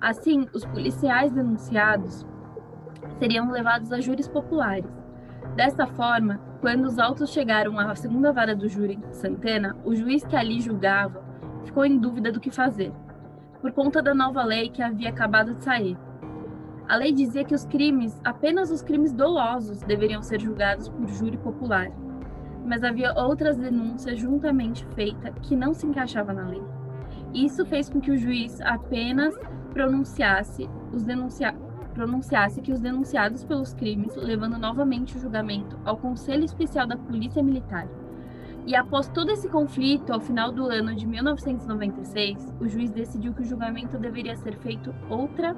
Assim, 0.00 0.48
os 0.52 0.64
policiais 0.64 1.32
denunciados 1.32 2.26
seriam 3.18 3.50
levados 3.50 3.92
a 3.92 4.00
júris 4.00 4.28
populares. 4.28 4.90
Dessa 5.54 5.86
forma, 5.86 6.40
quando 6.62 6.84
os 6.84 6.96
autos 6.96 7.30
chegaram 7.30 7.76
à 7.76 7.92
segunda 7.96 8.32
vara 8.32 8.54
do 8.54 8.68
júri 8.68 8.96
Santana, 9.10 9.76
o 9.84 9.96
juiz 9.96 10.24
que 10.24 10.36
ali 10.36 10.60
julgava 10.60 11.20
ficou 11.64 11.84
em 11.84 11.98
dúvida 11.98 12.30
do 12.30 12.38
que 12.38 12.52
fazer, 12.52 12.92
por 13.60 13.72
conta 13.72 14.00
da 14.00 14.14
nova 14.14 14.44
lei 14.44 14.68
que 14.68 14.80
havia 14.80 15.08
acabado 15.08 15.54
de 15.54 15.64
sair. 15.64 15.98
A 16.88 16.94
lei 16.94 17.10
dizia 17.10 17.42
que 17.42 17.52
os 17.54 17.64
crimes, 17.64 18.20
apenas 18.22 18.70
os 18.70 18.80
crimes 18.80 19.12
dolosos, 19.12 19.82
deveriam 19.82 20.22
ser 20.22 20.40
julgados 20.40 20.88
por 20.88 21.08
júri 21.08 21.36
popular, 21.36 21.90
mas 22.64 22.84
havia 22.84 23.12
outras 23.12 23.56
denúncias 23.56 24.20
juntamente 24.20 24.86
feitas 24.94 25.34
que 25.42 25.56
não 25.56 25.74
se 25.74 25.84
encaixavam 25.84 26.36
na 26.36 26.46
lei. 26.46 26.62
Isso 27.34 27.66
fez 27.66 27.88
com 27.88 28.00
que 28.00 28.12
o 28.12 28.16
juiz 28.16 28.60
apenas 28.60 29.36
pronunciasse 29.72 30.70
os 30.92 31.02
denunciados 31.02 31.71
pronunciasse 31.92 32.60
que 32.60 32.72
os 32.72 32.80
denunciados 32.80 33.44
pelos 33.44 33.72
crimes, 33.72 34.16
levando 34.16 34.58
novamente 34.58 35.16
o 35.16 35.20
julgamento 35.20 35.78
ao 35.84 35.96
Conselho 35.96 36.44
Especial 36.44 36.86
da 36.86 36.96
Polícia 36.96 37.42
Militar. 37.42 37.88
E 38.66 38.76
após 38.76 39.08
todo 39.08 39.30
esse 39.30 39.48
conflito, 39.48 40.12
ao 40.12 40.20
final 40.20 40.52
do 40.52 40.66
ano 40.66 40.94
de 40.94 41.06
1996, 41.06 42.54
o 42.60 42.68
juiz 42.68 42.92
decidiu 42.92 43.34
que 43.34 43.42
o 43.42 43.44
julgamento 43.44 43.98
deveria 43.98 44.36
ser 44.36 44.56
feito 44.56 44.94
outra 45.10 45.56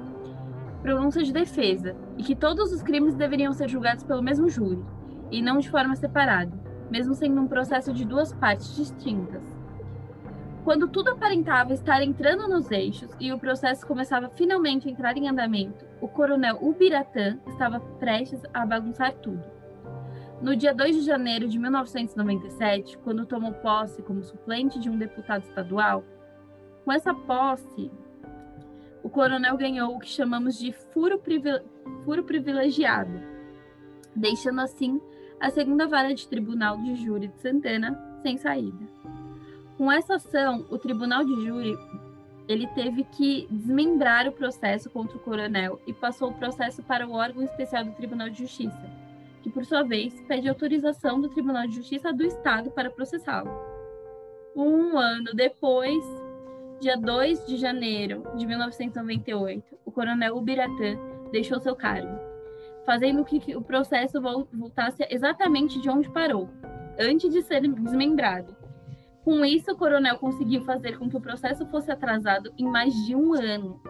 pronúncia 0.81 1.23
de 1.23 1.31
defesa 1.31 1.95
e 2.17 2.23
que 2.23 2.35
todos 2.35 2.71
os 2.71 2.81
crimes 2.81 3.15
deveriam 3.15 3.53
ser 3.53 3.69
julgados 3.69 4.03
pelo 4.03 4.23
mesmo 4.23 4.49
júri 4.49 4.83
e 5.31 5.41
não 5.41 5.59
de 5.59 5.69
forma 5.69 5.95
separada, 5.95 6.51
mesmo 6.89 7.13
sendo 7.13 7.41
um 7.41 7.47
processo 7.47 7.93
de 7.93 8.05
duas 8.05 8.33
partes 8.33 8.75
distintas. 8.75 9.43
Quando 10.63 10.87
tudo 10.87 11.11
aparentava 11.11 11.73
estar 11.73 12.01
entrando 12.01 12.47
nos 12.47 12.71
eixos 12.71 13.11
e 13.19 13.31
o 13.31 13.37
processo 13.37 13.85
começava 13.85 14.29
finalmente 14.29 14.87
a 14.87 14.91
entrar 14.91 15.15
em 15.15 15.29
andamento, 15.29 15.84
o 16.01 16.07
coronel 16.07 16.57
Ubiratã 16.61 17.37
estava 17.47 17.79
prestes 17.79 18.41
a 18.53 18.65
bagunçar 18.65 19.13
tudo. 19.15 19.43
No 20.41 20.55
dia 20.55 20.73
2 20.73 20.97
de 20.97 21.01
janeiro 21.01 21.47
de 21.47 21.57
1997, 21.57 22.97
quando 22.99 23.25
tomou 23.25 23.53
posse 23.53 24.01
como 24.01 24.23
suplente 24.23 24.79
de 24.79 24.89
um 24.89 24.97
deputado 24.97 25.43
estadual, 25.43 26.03
com 26.83 26.91
essa 26.91 27.13
posse, 27.13 27.89
o 29.01 29.09
coronel 29.09 29.57
ganhou 29.57 29.95
o 29.95 29.99
que 29.99 30.09
chamamos 30.09 30.57
de 30.57 30.71
furo, 30.71 31.17
privile 31.19 31.61
furo 32.03 32.23
privilegiado, 32.23 33.21
deixando 34.15 34.61
assim 34.61 34.99
a 35.39 35.49
segunda 35.49 35.87
vara 35.87 36.13
de 36.13 36.27
tribunal 36.27 36.77
de 36.77 36.95
júri 36.95 37.27
de 37.27 37.39
Santana 37.39 38.19
sem 38.21 38.37
saída. 38.37 38.85
Com 39.77 39.91
essa 39.91 40.15
ação, 40.15 40.65
o 40.69 40.77
tribunal 40.77 41.23
de 41.23 41.45
júri 41.45 41.75
ele 42.47 42.67
teve 42.67 43.03
que 43.03 43.47
desmembrar 43.49 44.27
o 44.27 44.31
processo 44.31 44.89
contra 44.89 45.17
o 45.17 45.19
coronel 45.19 45.81
e 45.87 45.93
passou 45.93 46.29
o 46.29 46.33
processo 46.33 46.83
para 46.83 47.07
o 47.07 47.13
órgão 47.13 47.43
especial 47.43 47.83
do 47.83 47.91
Tribunal 47.91 48.29
de 48.29 48.39
Justiça, 48.39 48.89
que 49.41 49.49
por 49.49 49.65
sua 49.65 49.83
vez 49.83 50.13
pede 50.27 50.47
autorização 50.47 51.19
do 51.19 51.29
Tribunal 51.29 51.67
de 51.67 51.75
Justiça 51.75 52.13
do 52.13 52.23
Estado 52.23 52.69
para 52.71 52.89
processá-lo. 52.89 53.51
Um 54.55 54.97
ano 54.97 55.33
depois, 55.33 56.03
dia 56.79 56.95
2 56.95 57.47
de 57.47 57.57
janeiro 57.57 58.23
de 58.35 58.45
1998, 58.45 59.77
o 59.83 59.91
coronel 59.91 60.37
Ubiratã 60.37 60.97
deixou 61.31 61.59
seu 61.59 61.75
cargo, 61.75 62.15
fazendo 62.85 63.25
com 63.25 63.39
que 63.39 63.55
o 63.55 63.61
processo 63.61 64.21
voltasse 64.21 65.05
exatamente 65.09 65.81
de 65.81 65.89
onde 65.89 66.09
parou, 66.09 66.47
antes 66.99 67.33
de 67.33 67.41
ser 67.41 67.61
desmembrado 67.67 68.55
com 69.25 69.43
isso, 69.43 69.71
o 69.71 69.75
coronel 69.75 70.19
conseguiu 70.19 70.63
fazer 70.63 70.99
com 70.99 71.09
que 71.09 71.17
o 71.17 71.19
processo 71.19 71.65
fosse 71.65 71.91
atrasado 71.91 72.53
em 72.59 72.63
mais 72.63 72.93
de 72.93 73.15
um 73.15 73.33
ano. 73.33 73.81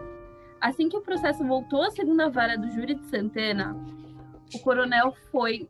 Assim 0.58 0.88
que 0.88 0.96
o 0.96 1.02
processo 1.02 1.44
voltou 1.44 1.82
à 1.82 1.90
segunda 1.90 2.30
vara 2.30 2.56
do 2.56 2.70
júri 2.70 2.94
de 2.94 3.04
Santana, 3.04 3.76
o 4.54 4.58
coronel 4.60 5.14
foi, 5.30 5.68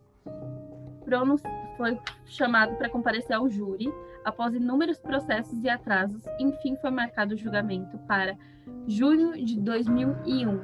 foi 1.77 1.99
chamado 2.27 2.77
para 2.77 2.89
comparecer 2.89 3.35
ao 3.35 3.51
júri 3.51 3.93
após 4.25 4.55
inúmeros 4.55 5.01
processos 5.01 5.61
e 5.65 5.69
atrasos. 5.69 6.23
Enfim, 6.39 6.77
foi 6.77 6.91
marcado 6.93 7.35
o 7.35 7.37
julgamento 7.37 7.99
para 8.07 8.39
junho 8.87 9.33
de 9.33 9.59
2001. 9.59 10.61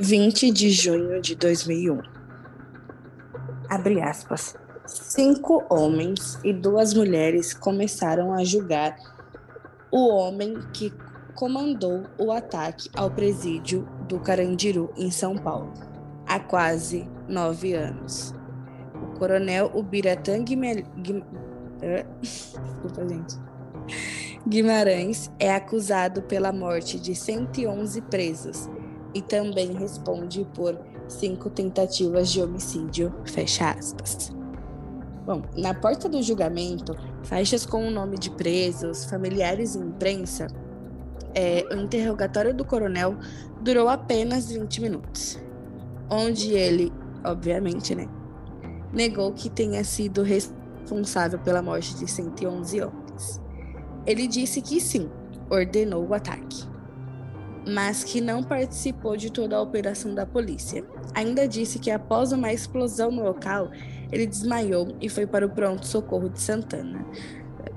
20 0.00 0.50
de 0.50 0.70
junho 0.70 1.22
de 1.22 1.36
2001. 1.36 2.02
Abre 3.70 4.02
aspas. 4.02 4.56
Cinco 4.86 5.64
homens 5.70 6.38
e 6.44 6.52
duas 6.52 6.92
mulheres 6.92 7.54
começaram 7.54 8.34
a 8.34 8.44
julgar 8.44 8.94
o 9.90 10.08
homem 10.08 10.58
que 10.74 10.92
comandou 11.34 12.02
o 12.18 12.30
ataque 12.30 12.90
ao 12.94 13.10
presídio 13.10 13.88
do 14.06 14.20
Carandiru, 14.20 14.92
em 14.94 15.10
São 15.10 15.38
Paulo, 15.38 15.72
há 16.26 16.38
quase 16.38 17.08
nove 17.26 17.72
anos. 17.72 18.34
O 18.94 19.18
coronel 19.18 19.70
Ubiratã. 19.74 20.44
Guimarães 24.46 25.32
é 25.38 25.54
acusado 25.54 26.20
pela 26.22 26.52
morte 26.52 27.00
de 27.00 27.14
111 27.14 28.02
presos 28.02 28.68
e 29.14 29.22
também 29.22 29.72
responde 29.72 30.46
por 30.54 30.78
cinco 31.08 31.48
tentativas 31.48 32.30
de 32.30 32.42
homicídio. 32.42 33.14
Fecha 33.24 33.70
aspas. 33.70 34.33
Bom, 35.24 35.42
na 35.56 35.72
porta 35.72 36.06
do 36.06 36.22
julgamento, 36.22 36.94
faixas 37.22 37.64
com 37.64 37.86
o 37.86 37.90
nome 37.90 38.18
de 38.18 38.30
presos, 38.30 39.06
familiares 39.06 39.74
e 39.74 39.78
imprensa, 39.78 40.48
é, 41.34 41.66
o 41.74 41.80
interrogatório 41.80 42.54
do 42.54 42.64
coronel 42.64 43.16
durou 43.60 43.88
apenas 43.88 44.50
20 44.50 44.82
minutos, 44.82 45.40
onde 46.10 46.52
ele, 46.52 46.92
obviamente, 47.24 47.94
né, 47.94 48.06
negou 48.92 49.32
que 49.32 49.48
tenha 49.48 49.82
sido 49.82 50.22
responsável 50.22 51.38
pela 51.38 51.62
morte 51.62 51.94
de 51.96 52.08
111 52.08 52.82
homens. 52.82 53.40
Ele 54.06 54.26
disse 54.26 54.60
que 54.60 54.78
sim, 54.78 55.10
ordenou 55.50 56.06
o 56.06 56.12
ataque, 56.12 56.68
mas 57.66 58.04
que 58.04 58.20
não 58.20 58.42
participou 58.42 59.16
de 59.16 59.32
toda 59.32 59.56
a 59.56 59.62
operação 59.62 60.14
da 60.14 60.26
polícia. 60.26 60.84
Ainda 61.14 61.48
disse 61.48 61.78
que 61.78 61.90
após 61.90 62.30
uma 62.30 62.52
explosão 62.52 63.10
no 63.10 63.24
local, 63.24 63.70
ele 64.12 64.26
desmaiou 64.26 64.88
e 65.00 65.08
foi 65.08 65.26
para 65.26 65.46
o 65.46 65.50
pronto-socorro 65.50 66.28
de 66.28 66.40
Santana. 66.40 67.04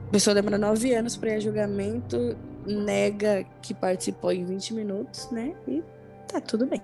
A 0.07 0.11
pessoa 0.11 0.33
demora 0.33 0.57
nove 0.57 0.93
anos 0.93 1.17
para 1.17 1.31
ir 1.31 1.35
a 1.35 1.39
julgamento, 1.39 2.37
nega 2.65 3.45
que 3.61 3.73
participou 3.73 4.31
em 4.31 4.45
20 4.45 4.73
minutos, 4.73 5.29
né? 5.31 5.55
E 5.67 5.83
tá 6.27 6.39
tudo 6.39 6.65
bem. 6.65 6.81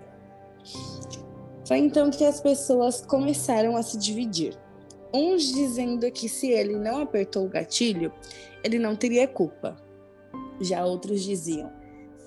Foi 1.66 1.78
então 1.78 2.10
que 2.10 2.26
as 2.26 2.42
pessoas 2.42 3.02
começaram 3.02 3.76
a 3.76 3.84
se 3.84 3.98
dividir. 3.98 4.58
uns 5.14 5.44
dizendo 5.44 6.10
que 6.12 6.28
se 6.28 6.50
ele 6.50 6.76
não 6.76 7.02
apertou 7.02 7.46
o 7.46 7.50
gatilho, 7.50 8.12
ele 8.64 8.80
não 8.80 8.96
teria 8.96 9.28
culpa. 9.28 9.78
Já 10.60 10.84
outros 10.84 11.24
diziam: 11.24 11.72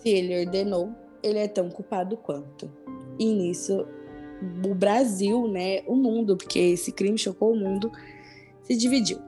se 0.00 0.09
ele 0.09 0.46
ordenou, 0.46 0.92
ele 1.22 1.38
é 1.38 1.48
tão 1.48 1.68
culpado 1.68 2.16
quanto. 2.16 2.70
E 3.18 3.33
nisso, 3.33 3.87
o 4.64 4.75
Brasil, 4.75 5.49
né, 5.49 5.83
o 5.87 5.94
mundo, 5.94 6.37
porque 6.37 6.59
esse 6.59 6.92
crime 6.92 7.18
chocou 7.18 7.53
o 7.53 7.57
mundo, 7.57 7.90
se 8.62 8.77
dividiu. 8.77 9.18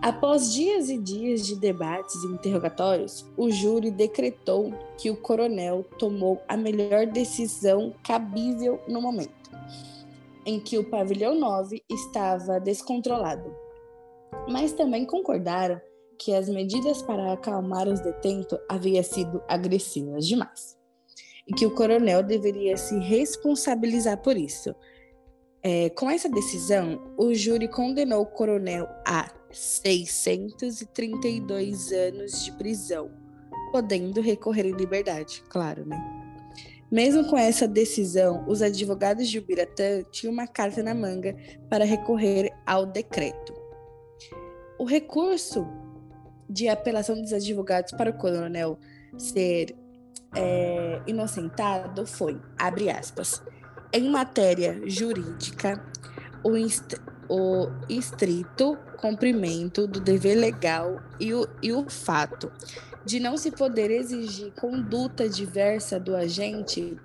Após 0.00 0.52
dias 0.52 0.88
e 0.88 0.98
dias 0.98 1.46
de 1.46 1.54
debates 1.54 2.14
e 2.24 2.26
interrogatórios, 2.28 3.26
o 3.36 3.50
júri 3.50 3.90
decretou 3.90 4.72
que 4.98 5.10
o 5.10 5.16
coronel 5.16 5.84
tomou 5.98 6.40
a 6.48 6.56
melhor 6.56 7.06
decisão 7.06 7.94
cabível 8.02 8.80
no 8.88 9.02
momento, 9.02 9.50
em 10.46 10.58
que 10.58 10.78
o 10.78 10.88
pavilhão 10.88 11.38
9 11.38 11.82
estava 11.90 12.58
descontrolado. 12.58 13.54
Mas 14.48 14.72
também 14.72 15.04
concordaram 15.04 15.80
que 16.18 16.32
as 16.32 16.48
medidas 16.48 17.02
para 17.02 17.32
acalmar 17.32 17.86
os 17.86 18.00
detentos 18.00 18.58
haviam 18.68 19.02
sido 19.02 19.42
agressivas 19.46 20.26
demais 20.26 20.81
e 21.46 21.52
que 21.52 21.66
o 21.66 21.74
coronel 21.74 22.22
deveria 22.22 22.74
se 22.76 22.96
responsabilizar 22.98 24.18
por 24.18 24.36
isso. 24.36 24.74
É, 25.62 25.90
com 25.90 26.10
essa 26.10 26.28
decisão, 26.28 27.14
o 27.16 27.32
júri 27.34 27.68
condenou 27.68 28.22
o 28.22 28.26
coronel 28.26 28.88
a 29.06 29.30
632 29.50 31.92
anos 31.92 32.44
de 32.44 32.50
prisão, 32.52 33.10
podendo 33.70 34.20
recorrer 34.20 34.66
em 34.66 34.72
liberdade, 34.72 35.44
claro, 35.48 35.86
né? 35.86 35.96
Mesmo 36.90 37.24
com 37.26 37.38
essa 37.38 37.66
decisão, 37.66 38.44
os 38.46 38.60
advogados 38.60 39.26
de 39.28 39.38
Ubiratã 39.38 40.02
tinham 40.10 40.32
uma 40.32 40.46
carta 40.46 40.82
na 40.82 40.94
manga 40.94 41.34
para 41.70 41.86
recorrer 41.86 42.52
ao 42.66 42.84
decreto. 42.84 43.54
O 44.78 44.84
recurso 44.84 45.66
de 46.50 46.68
apelação 46.68 47.18
dos 47.18 47.32
advogados 47.32 47.92
para 47.92 48.10
o 48.10 48.18
coronel 48.18 48.78
ser 49.16 49.74
é, 50.34 51.00
inocentado 51.06 52.06
foi, 52.06 52.38
abre 52.58 52.90
aspas, 52.90 53.42
em 53.92 54.10
matéria 54.10 54.80
jurídica, 54.86 55.84
o, 56.42 56.52
o 57.28 57.70
estrito 57.88 58.76
cumprimento 58.96 59.86
do 59.86 60.00
dever 60.00 60.36
legal 60.36 61.00
e 61.18 61.34
o, 61.34 61.46
e 61.62 61.72
o 61.72 61.88
fato 61.88 62.50
de 63.04 63.18
não 63.18 63.36
se 63.36 63.50
poder 63.50 63.90
exigir 63.90 64.52
conduta 64.52 65.28
diversa 65.28 65.98
do 65.98 66.14
agente 66.14 66.96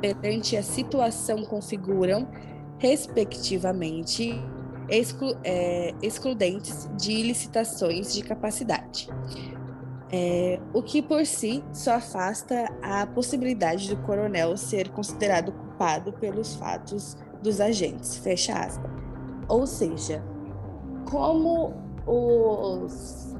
perante 0.00 0.56
a 0.56 0.62
situação 0.62 1.44
configuram, 1.44 2.28
respectivamente, 2.78 4.40
exclu 4.88 5.36
é, 5.44 5.94
excludentes 6.02 6.88
de 6.96 7.22
licitações 7.22 8.12
de 8.12 8.22
capacidade. 8.22 9.08
É, 10.10 10.58
o 10.72 10.82
que 10.82 11.02
por 11.02 11.26
si 11.26 11.62
só 11.72 11.96
afasta 11.96 12.68
a 12.82 13.06
possibilidade 13.06 13.94
do 13.94 14.02
coronel 14.04 14.56
ser 14.56 14.88
considerado 14.90 15.52
culpado 15.52 16.12
pelos 16.14 16.54
fatos 16.56 17.16
dos 17.42 17.60
agentes. 17.60 18.16
Fecha 18.16 18.54
aspas. 18.54 18.90
Ou 19.48 19.66
seja, 19.66 20.22
como 21.04 21.74
os, 22.06 23.36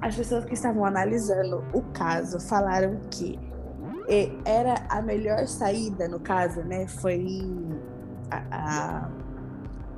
as 0.00 0.14
pessoas 0.14 0.44
que 0.44 0.54
estavam 0.54 0.84
analisando 0.84 1.64
o 1.72 1.82
caso 1.92 2.40
falaram 2.40 3.00
que 3.10 3.38
era 4.44 4.74
a 4.88 5.00
melhor 5.00 5.46
saída 5.46 6.08
no 6.08 6.18
caso, 6.18 6.62
né? 6.62 6.86
Foi 6.88 7.24
a, 8.30 8.42
a, 8.50 9.10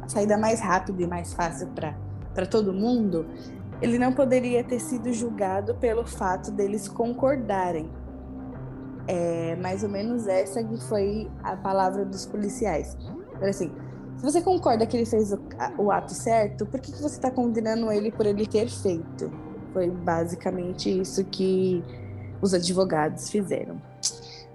a 0.02 0.08
saída 0.08 0.36
mais 0.36 0.60
rápida 0.60 1.02
e 1.02 1.06
mais 1.06 1.32
fácil 1.32 1.68
para 1.68 2.46
todo 2.46 2.72
mundo 2.74 3.26
ele 3.82 3.98
não 3.98 4.12
poderia 4.12 4.62
ter 4.62 4.78
sido 4.78 5.12
julgado 5.12 5.74
pelo 5.74 6.06
fato 6.06 6.52
deles 6.52 6.86
concordarem. 6.88 7.90
É 9.08 9.56
mais 9.56 9.82
ou 9.82 9.88
menos 9.88 10.28
essa 10.28 10.62
que 10.62 10.80
foi 10.84 11.28
a 11.42 11.56
palavra 11.56 12.04
dos 12.04 12.24
policiais. 12.24 12.96
Era 13.40 13.50
assim, 13.50 13.72
se 14.16 14.22
você 14.22 14.40
concorda 14.40 14.86
que 14.86 14.96
ele 14.96 15.04
fez 15.04 15.32
o, 15.32 15.40
o 15.78 15.90
ato 15.90 16.14
certo, 16.14 16.64
por 16.64 16.78
que, 16.78 16.92
que 16.92 17.02
você 17.02 17.16
está 17.16 17.28
condenando 17.28 17.90
ele 17.90 18.12
por 18.12 18.24
ele 18.24 18.46
ter 18.46 18.68
feito? 18.68 19.32
Foi 19.72 19.90
basicamente 19.90 21.00
isso 21.00 21.24
que 21.24 21.82
os 22.40 22.54
advogados 22.54 23.30
fizeram. 23.30 23.82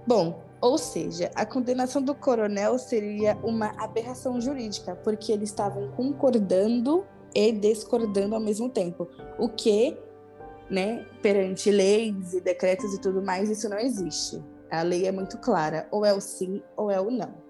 Bom, 0.06 0.40
ou 0.58 0.78
seja, 0.78 1.30
a 1.34 1.44
condenação 1.44 2.00
do 2.00 2.14
coronel 2.14 2.78
seria 2.78 3.36
uma 3.42 3.72
aberração 3.76 4.40
jurídica, 4.40 4.96
porque 4.96 5.30
eles 5.32 5.50
estavam 5.50 5.88
concordando 5.88 7.04
e 7.34 7.52
discordando 7.52 8.34
ao 8.34 8.40
mesmo 8.40 8.68
tempo. 8.68 9.08
O 9.38 9.48
que, 9.48 9.96
né, 10.70 11.06
perante 11.22 11.70
leis 11.70 12.34
e 12.34 12.40
decretos 12.40 12.94
e 12.94 13.00
tudo 13.00 13.22
mais, 13.22 13.48
isso 13.50 13.68
não 13.68 13.78
existe. 13.78 14.42
A 14.70 14.82
lei 14.82 15.06
é 15.06 15.12
muito 15.12 15.38
clara, 15.38 15.88
ou 15.90 16.04
é 16.04 16.12
o 16.12 16.20
sim 16.20 16.62
ou 16.76 16.90
é 16.90 17.00
o 17.00 17.10
não. 17.10 17.48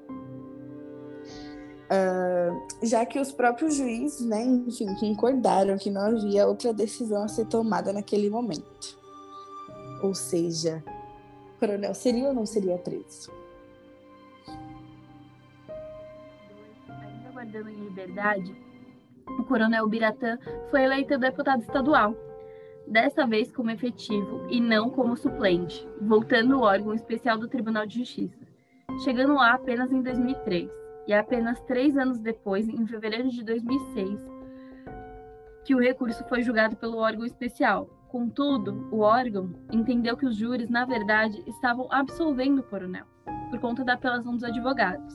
Uh, 1.91 2.87
já 2.87 3.07
que 3.07 3.19
os 3.19 3.33
próprios 3.33 3.75
juízes, 3.75 4.21
né, 4.21 4.45
enfim, 4.45 4.95
concordaram 4.97 5.79
que 5.79 5.91
não 5.91 6.03
havia 6.03 6.47
outra 6.47 6.73
decisão 6.73 7.23
a 7.23 7.29
ser 7.29 7.47
tomada 7.47 7.93
naquele 7.93 8.29
momento. 8.29 8.99
Ou 10.03 10.15
seja, 10.15 10.85
o 11.57 11.59
coronel 11.59 11.95
seria 11.95 12.29
ou 12.29 12.35
não 12.35 12.45
seria 12.45 12.77
preso? 12.77 13.33
Ainda 16.89 17.31
guardando 17.33 17.71
em 17.71 17.85
liberdade, 17.85 18.55
o 19.39 19.45
coronel 19.45 19.89
Biratã 19.89 20.39
foi 20.71 20.85
eleito 20.85 21.19
deputado 21.19 21.61
estadual, 21.61 22.15
desta 22.87 23.27
vez 23.27 23.53
como 23.53 23.71
efetivo 23.71 24.47
e 24.49 24.61
não 24.61 24.91
como 24.91 25.17
suplente, 25.17 25.87
voltando 26.01 26.55
ao 26.55 26.63
órgão 26.63 26.95
especial 26.95 27.37
do 27.37 27.49
Tribunal 27.49 27.87
de 27.87 27.99
Justiça, 27.99 28.47
chegando 29.05 29.35
lá 29.35 29.55
apenas 29.55 29.93
em 29.93 30.03
2003, 30.03 30.71
e 31.07 31.13
apenas 31.15 31.61
três 31.63 31.97
anos 31.97 32.19
depois, 32.19 32.69
em 32.69 32.87
fevereiro 32.87 33.31
de 33.31 33.43
2006, 33.43 34.21
que 35.65 35.75
o 35.75 35.81
recurso 35.81 36.23
foi 36.29 36.43
julgado 36.43 36.77
pelo 36.77 36.99
órgão 36.99 37.25
especial. 37.25 37.87
Contudo, 38.09 38.89
o 38.91 39.01
órgão 39.01 39.55
entendeu 39.73 40.17
que 40.17 40.27
os 40.27 40.37
júris, 40.37 40.69
na 40.69 40.85
verdade, 40.85 41.43
estavam 41.47 41.89
absolvendo 41.91 42.61
o 42.61 42.65
coronel, 42.65 43.07
por 43.51 43.59
conta 43.59 43.85
da 43.85 43.95
apelação 43.95 44.35
dos 44.35 44.45
advogados. 44.45 45.15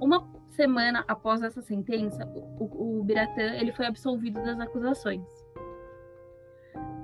Uma 0.00 0.20
semana 0.56 1.04
após 1.06 1.42
essa 1.42 1.60
sentença, 1.60 2.26
o, 2.34 2.98
o 2.98 3.04
Biratã 3.04 3.54
ele 3.54 3.72
foi 3.72 3.86
absolvido 3.86 4.42
das 4.42 4.58
acusações. 4.58 5.22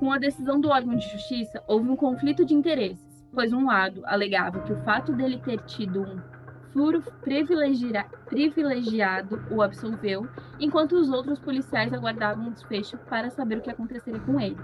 Com 0.01 0.11
a 0.11 0.19
decisão 0.19 0.61
do 0.61 0.71
órgão 0.71 0.97
de 0.97 1.09
justiça, 1.09 1.63
houve 1.69 1.89
um 1.89 1.95
conflito 1.95 2.45
de 2.45 2.55
interesses, 2.55 3.25
pois 3.33 3.53
um 3.53 3.67
lado 3.67 4.03
alegava 4.07 4.63
que 4.63 4.73
o 4.73 4.83
fato 4.83 5.13
dele 5.13 5.39
ter 5.39 5.61
tido 5.61 6.03
um 6.03 6.21
furo 6.73 7.03
privilegiado 7.21 9.45
o 9.51 9.63
absolveu, 9.63 10.27
enquanto 10.59 10.93
os 10.93 11.11
outros 11.11 11.39
policiais 11.39 11.93
aguardavam 11.93 12.49
o 12.49 12.51
desfecho 12.51 12.97
para 13.09 13.31
saber 13.31 13.59
o 13.59 13.61
que 13.61 13.71
aconteceria 13.71 14.21
com 14.21 14.41
eles. 14.41 14.59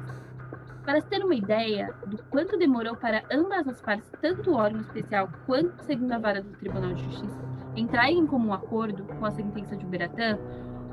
Para 0.82 1.02
ter 1.02 1.22
uma 1.22 1.34
ideia 1.34 1.94
do 2.06 2.16
quanto 2.24 2.58
demorou 2.58 2.96
para 2.96 3.22
ambas 3.30 3.68
as 3.68 3.82
partes, 3.82 4.10
tanto 4.22 4.50
o 4.50 4.54
órgão 4.54 4.80
especial 4.80 5.28
quanto 5.44 5.78
a 5.78 5.84
segunda 5.84 6.18
vara 6.18 6.42
do 6.42 6.56
Tribunal 6.56 6.94
de 6.94 7.04
Justiça, 7.04 7.57
entrarem 7.78 8.18
em 8.18 8.26
comum 8.26 8.52
acordo 8.52 9.04
com 9.04 9.24
a 9.24 9.30
sentença 9.30 9.76
de 9.76 9.84
Uberatã, 9.84 10.38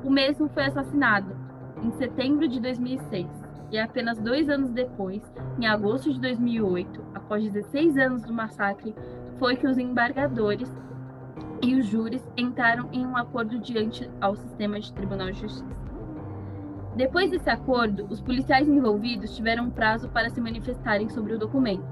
o 0.04 0.10
mesmo 0.10 0.48
foi 0.48 0.64
assassinado 0.64 1.36
em 1.82 1.90
setembro 1.92 2.48
de 2.48 2.60
2006 2.60 3.26
e 3.70 3.78
apenas 3.78 4.18
dois 4.18 4.48
anos 4.48 4.70
depois, 4.70 5.22
em 5.58 5.66
agosto 5.66 6.12
de 6.12 6.20
2008, 6.20 7.04
após 7.14 7.42
16 7.50 7.96
anos 7.98 8.22
do 8.22 8.32
massacre, 8.32 8.94
foi 9.38 9.56
que 9.56 9.66
os 9.66 9.76
embargadores 9.76 10.72
e 11.62 11.74
os 11.74 11.86
júris 11.86 12.22
entraram 12.36 12.88
em 12.92 13.04
um 13.04 13.16
acordo 13.16 13.58
diante 13.58 14.08
ao 14.20 14.36
sistema 14.36 14.78
de 14.78 14.92
Tribunal 14.92 15.32
de 15.32 15.40
Justiça. 15.40 15.76
Depois 16.94 17.30
desse 17.30 17.50
acordo, 17.50 18.06
os 18.08 18.20
policiais 18.20 18.68
envolvidos 18.68 19.34
tiveram 19.36 19.68
prazo 19.68 20.08
para 20.08 20.30
se 20.30 20.40
manifestarem 20.40 21.08
sobre 21.08 21.34
o 21.34 21.38
documento. 21.38 21.84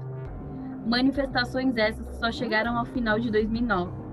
Manifestações 0.87 1.75
essas 1.77 2.15
só 2.15 2.31
chegaram 2.31 2.77
ao 2.77 2.85
final 2.85 3.19
de 3.19 3.29
2009 3.29 4.04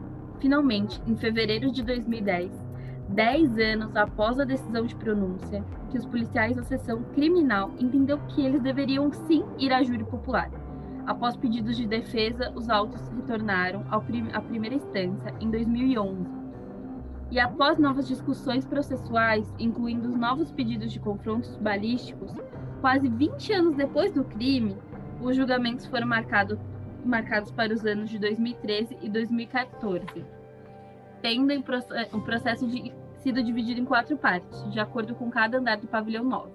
Finalmente, 0.43 1.01
em 1.07 1.15
fevereiro 1.15 1.71
de 1.71 1.85
2010, 1.85 2.51
dez 3.11 3.57
anos 3.59 3.95
após 3.95 4.41
a 4.41 4.45
decisão 4.45 4.85
de 4.85 4.97
pronúncia, 4.97 5.65
que 5.89 5.97
os 5.97 6.05
policiais 6.05 6.57
da 6.57 6.65
seção 6.65 7.05
criminal 7.15 7.71
entendeu 7.79 8.19
que 8.27 8.45
eles 8.45 8.61
deveriam 8.61 9.13
sim 9.13 9.45
ir 9.57 9.73
à 9.73 9.85
júri 9.85 10.03
popular. 10.03 10.51
Após 11.07 11.37
pedidos 11.37 11.77
de 11.77 11.87
defesa, 11.87 12.51
os 12.57 12.69
autos 12.69 13.09
retornaram 13.11 13.85
à 13.89 14.41
primeira 14.41 14.75
instância 14.75 15.33
em 15.41 15.49
2011. 15.49 16.27
E 17.31 17.39
após 17.39 17.79
novas 17.79 18.09
discussões 18.09 18.67
processuais, 18.67 19.55
incluindo 19.61 20.09
os 20.09 20.17
novos 20.17 20.51
pedidos 20.51 20.93
de 20.93 20.99
confrontos 20.99 21.57
balísticos, 21.59 22.35
quase 22.81 23.09
20 23.09 23.53
anos 23.53 23.77
depois 23.77 24.11
do 24.11 24.25
crime, 24.25 24.77
os 25.21 25.37
julgamentos 25.37 25.87
foram 25.87 26.09
marcados 26.09 26.59
marcados 27.05 27.51
para 27.51 27.73
os 27.73 27.85
anos 27.85 28.11
de 28.11 28.19
2013 28.19 28.99
e 29.01 29.09
2014, 29.09 30.25
tendo 31.21 31.53
um 31.53 32.21
processo 32.21 32.67
de 32.67 32.93
sido 33.19 33.43
dividido 33.43 33.81
em 33.81 33.85
quatro 33.85 34.17
partes, 34.17 34.71
de 34.71 34.81
acordo 34.81 35.15
com 35.15 35.31
cada 35.31 35.59
andar 35.59 35.77
do 35.77 35.87
pavilhão 35.87 36.25
9. 36.25 36.51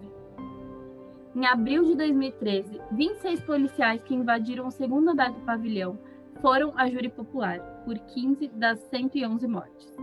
Em 1.36 1.46
abril 1.46 1.84
de 1.84 1.96
2013, 1.96 2.82
26 2.92 3.42
policiais 3.42 4.02
que 4.04 4.16
invadiram 4.16 4.68
o 4.68 4.72
segundo 4.72 5.10
andar 5.10 5.32
do 5.32 5.40
pavilhão 5.42 5.98
foram 6.42 6.74
a 6.76 6.90
júri 6.90 7.10
popular, 7.10 7.60
por 7.86 7.98
15 7.98 8.48
das 8.50 8.80
111 8.90 9.48
mortes. 9.48 9.96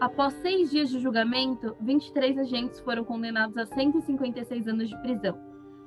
Após 0.00 0.32
seis 0.34 0.70
dias 0.70 0.90
de 0.90 0.98
julgamento, 0.98 1.76
23 1.80 2.38
agentes 2.38 2.80
foram 2.80 3.04
condenados 3.04 3.56
a 3.56 3.66
156 3.66 4.66
anos 4.66 4.88
de 4.88 4.98
prisão, 5.00 5.38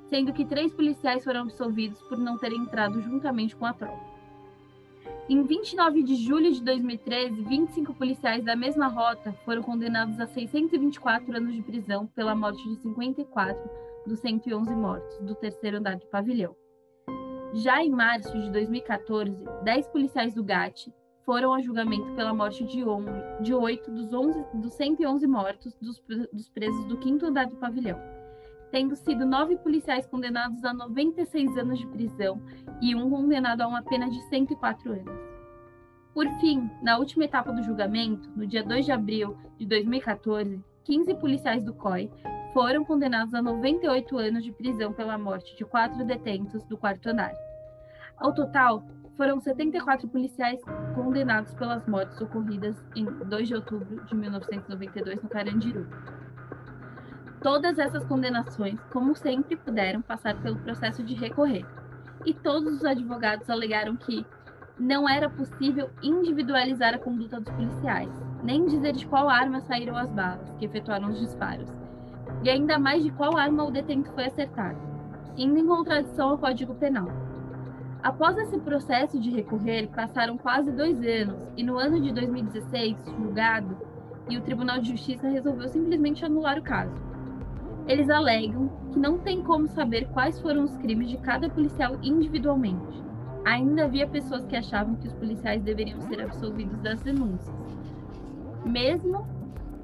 sendo 0.08 0.32
que 0.32 0.44
três 0.44 0.72
policiais 0.72 1.24
foram 1.24 1.42
absolvidos 1.42 2.00
por 2.02 2.18
não 2.18 2.38
terem 2.38 2.58
entrado 2.58 3.00
juntamente 3.00 3.56
com 3.56 3.66
a 3.66 3.72
tropa. 3.72 4.16
Em 5.28 5.42
29 5.42 6.04
de 6.04 6.14
julho 6.14 6.52
de 6.52 6.62
2013, 6.62 7.42
25 7.42 7.94
policiais 7.94 8.44
da 8.44 8.54
mesma 8.54 8.86
rota 8.86 9.32
foram 9.44 9.60
condenados 9.60 10.20
a 10.20 10.26
624 10.26 11.36
anos 11.36 11.52
de 11.52 11.62
prisão 11.62 12.06
pela 12.06 12.34
morte 12.34 12.62
de 12.68 12.76
54 12.76 13.70
dos 14.06 14.20
111 14.20 14.72
mortos 14.74 15.18
do 15.18 15.34
terceiro 15.34 15.78
andar 15.78 15.96
do 15.96 16.06
pavilhão. 16.06 16.54
Já 17.54 17.82
em 17.82 17.90
março 17.90 18.38
de 18.38 18.50
2014, 18.52 19.36
10 19.64 19.88
policiais 19.88 20.32
do 20.32 20.44
GAT 20.44 20.92
foram 21.24 21.52
a 21.52 21.60
julgamento 21.60 22.14
pela 22.14 22.32
morte 22.32 22.64
de, 22.64 22.84
de 23.40 23.52
8 23.52 23.90
dos, 23.90 24.12
11, 24.12 24.44
dos 24.54 24.74
111 24.74 25.26
mortos 25.26 25.74
dos, 25.80 26.00
dos 26.32 26.48
presos 26.50 26.84
do 26.84 26.96
quinto 26.98 27.26
andar 27.26 27.46
do 27.46 27.56
pavilhão 27.56 28.15
tendo 28.76 28.94
sido 28.94 29.24
nove 29.24 29.56
policiais 29.56 30.06
condenados 30.06 30.62
a 30.62 30.74
96 30.74 31.56
anos 31.56 31.78
de 31.78 31.86
prisão 31.86 32.42
e 32.82 32.94
um 32.94 33.08
condenado 33.08 33.62
a 33.62 33.66
uma 33.66 33.82
pena 33.82 34.06
de 34.10 34.20
104 34.28 34.92
anos. 34.92 35.18
Por 36.12 36.28
fim, 36.40 36.70
na 36.82 36.98
última 36.98 37.24
etapa 37.24 37.50
do 37.54 37.62
julgamento, 37.62 38.28
no 38.36 38.46
dia 38.46 38.62
2 38.62 38.84
de 38.84 38.92
abril 38.92 39.34
de 39.56 39.64
2014, 39.64 40.62
15 40.84 41.14
policiais 41.14 41.64
do 41.64 41.72
COI 41.72 42.10
foram 42.52 42.84
condenados 42.84 43.32
a 43.32 43.40
98 43.40 44.18
anos 44.18 44.44
de 44.44 44.52
prisão 44.52 44.92
pela 44.92 45.16
morte 45.16 45.56
de 45.56 45.64
quatro 45.64 46.04
detentos 46.04 46.62
do 46.64 46.76
quarto 46.76 47.08
andar. 47.08 47.32
Ao 48.18 48.34
total, 48.34 48.84
foram 49.16 49.40
74 49.40 50.06
policiais 50.06 50.60
condenados 50.94 51.54
pelas 51.54 51.86
mortes 51.86 52.20
ocorridas 52.20 52.76
em 52.94 53.06
2 53.06 53.48
de 53.48 53.54
outubro 53.54 54.04
de 54.04 54.14
1992 54.14 55.22
no 55.22 55.30
Carandiru. 55.30 55.86
Todas 57.46 57.78
essas 57.78 58.04
condenações, 58.04 58.76
como 58.92 59.14
sempre, 59.14 59.54
puderam 59.54 60.02
passar 60.02 60.34
pelo 60.42 60.56
processo 60.56 61.04
de 61.04 61.14
recorrer. 61.14 61.64
E 62.24 62.34
todos 62.34 62.74
os 62.74 62.84
advogados 62.84 63.48
alegaram 63.48 63.94
que 63.94 64.26
não 64.76 65.08
era 65.08 65.30
possível 65.30 65.88
individualizar 66.02 66.92
a 66.92 66.98
conduta 66.98 67.38
dos 67.38 67.54
policiais, 67.54 68.10
nem 68.42 68.66
dizer 68.66 68.94
de 68.94 69.06
qual 69.06 69.30
arma 69.30 69.60
saíram 69.60 69.96
as 69.96 70.10
balas 70.10 70.52
que 70.58 70.64
efetuaram 70.64 71.10
os 71.10 71.20
disparos, 71.20 71.70
e 72.42 72.50
ainda 72.50 72.80
mais 72.80 73.04
de 73.04 73.12
qual 73.12 73.38
arma 73.38 73.62
o 73.62 73.70
detento 73.70 74.10
foi 74.10 74.24
acertado, 74.24 74.80
indo 75.36 75.56
em 75.56 75.66
contradição 75.68 76.30
ao 76.30 76.38
Código 76.38 76.74
Penal. 76.74 77.06
Após 78.02 78.36
esse 78.38 78.58
processo 78.58 79.20
de 79.20 79.30
recorrer, 79.30 79.86
passaram 79.94 80.36
quase 80.36 80.72
dois 80.72 80.98
anos, 80.98 81.38
e 81.56 81.62
no 81.62 81.78
ano 81.78 82.00
de 82.00 82.12
2016, 82.12 82.96
julgado, 83.16 83.78
e 84.28 84.36
o 84.36 84.42
Tribunal 84.42 84.80
de 84.80 84.90
Justiça 84.90 85.28
resolveu 85.28 85.68
simplesmente 85.68 86.24
anular 86.24 86.58
o 86.58 86.62
caso. 86.62 87.14
Eles 87.88 88.10
alegam 88.10 88.68
que 88.92 88.98
não 88.98 89.18
tem 89.18 89.42
como 89.42 89.68
saber 89.68 90.08
quais 90.08 90.40
foram 90.40 90.64
os 90.64 90.76
crimes 90.78 91.08
de 91.08 91.18
cada 91.18 91.48
policial 91.48 91.96
individualmente. 92.02 93.04
Ainda 93.44 93.84
havia 93.84 94.08
pessoas 94.08 94.44
que 94.44 94.56
achavam 94.56 94.96
que 94.96 95.06
os 95.06 95.14
policiais 95.14 95.62
deveriam 95.62 96.00
ser 96.00 96.20
absolvidos 96.20 96.80
das 96.80 97.00
denúncias. 97.00 97.54
Mesmo 98.64 99.24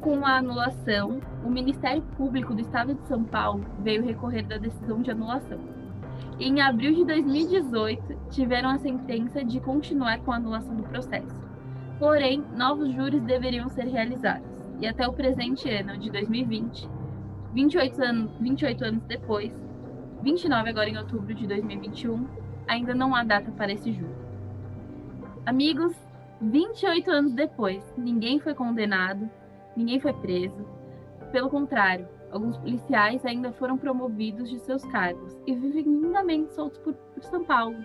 com 0.00 0.26
a 0.26 0.38
anulação, 0.38 1.20
o 1.44 1.48
Ministério 1.48 2.02
Público 2.16 2.52
do 2.52 2.60
Estado 2.60 2.94
de 2.94 3.06
São 3.06 3.22
Paulo 3.22 3.64
veio 3.78 4.02
recorrer 4.04 4.42
da 4.42 4.56
decisão 4.56 5.00
de 5.00 5.12
anulação. 5.12 5.60
Em 6.40 6.60
abril 6.60 6.92
de 6.92 7.04
2018, 7.04 8.16
tiveram 8.30 8.70
a 8.70 8.78
sentença 8.78 9.44
de 9.44 9.60
continuar 9.60 10.18
com 10.22 10.32
a 10.32 10.36
anulação 10.36 10.74
do 10.74 10.82
processo. 10.82 11.40
Porém, 12.00 12.42
novos 12.56 12.92
júris 12.92 13.22
deveriam 13.22 13.68
ser 13.68 13.86
realizados. 13.86 14.50
E 14.80 14.88
até 14.88 15.06
o 15.06 15.12
presente 15.12 15.70
ano 15.70 15.96
de 15.96 16.10
2020, 16.10 16.88
28 17.52 18.02
anos, 18.02 18.30
28 18.40 18.84
anos 18.84 19.02
depois, 19.04 19.52
29 20.22 20.70
agora 20.70 20.88
em 20.88 20.96
outubro 20.96 21.34
de 21.34 21.46
2021, 21.46 22.26
ainda 22.66 22.94
não 22.94 23.14
há 23.14 23.22
data 23.22 23.50
para 23.52 23.72
esse 23.72 23.92
júri. 23.92 24.14
Amigos, 25.44 25.94
28 26.40 27.10
anos 27.10 27.32
depois, 27.34 27.84
ninguém 27.96 28.40
foi 28.40 28.54
condenado, 28.54 29.28
ninguém 29.76 30.00
foi 30.00 30.14
preso. 30.14 30.66
Pelo 31.30 31.50
contrário, 31.50 32.08
alguns 32.30 32.56
policiais 32.56 33.24
ainda 33.26 33.52
foram 33.52 33.76
promovidos 33.76 34.48
de 34.48 34.58
seus 34.60 34.82
cargos 34.86 35.36
e 35.46 35.54
vivem 35.54 35.82
lindamente 35.82 36.54
soltos 36.54 36.78
por, 36.78 36.94
por 36.94 37.22
São 37.24 37.44
Paulo. 37.44 37.76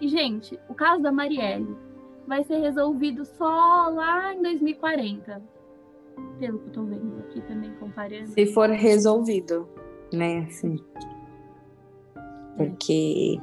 E, 0.00 0.06
gente, 0.06 0.58
o 0.68 0.74
caso 0.74 1.02
da 1.02 1.10
Marielle 1.10 1.76
vai 2.28 2.44
ser 2.44 2.58
resolvido 2.58 3.24
só 3.24 3.88
lá 3.88 4.34
em 4.34 4.42
2040 4.42 5.55
pelo 6.38 6.58
que 6.58 6.66
eu 6.66 6.72
tô 6.72 6.84
vendo 6.84 7.18
aqui 7.20 7.40
também 7.42 7.72
comparando. 7.74 8.28
Se 8.28 8.46
for 8.46 8.70
resolvido, 8.70 9.68
né, 10.12 10.46
assim. 10.48 10.78
Porque 12.56 13.40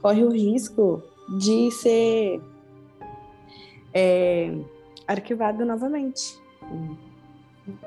corre 0.00 0.24
o 0.24 0.30
risco 0.30 1.02
de 1.38 1.70
ser 1.70 2.40
é, 3.92 4.56
arquivado 5.06 5.64
novamente. 5.64 6.40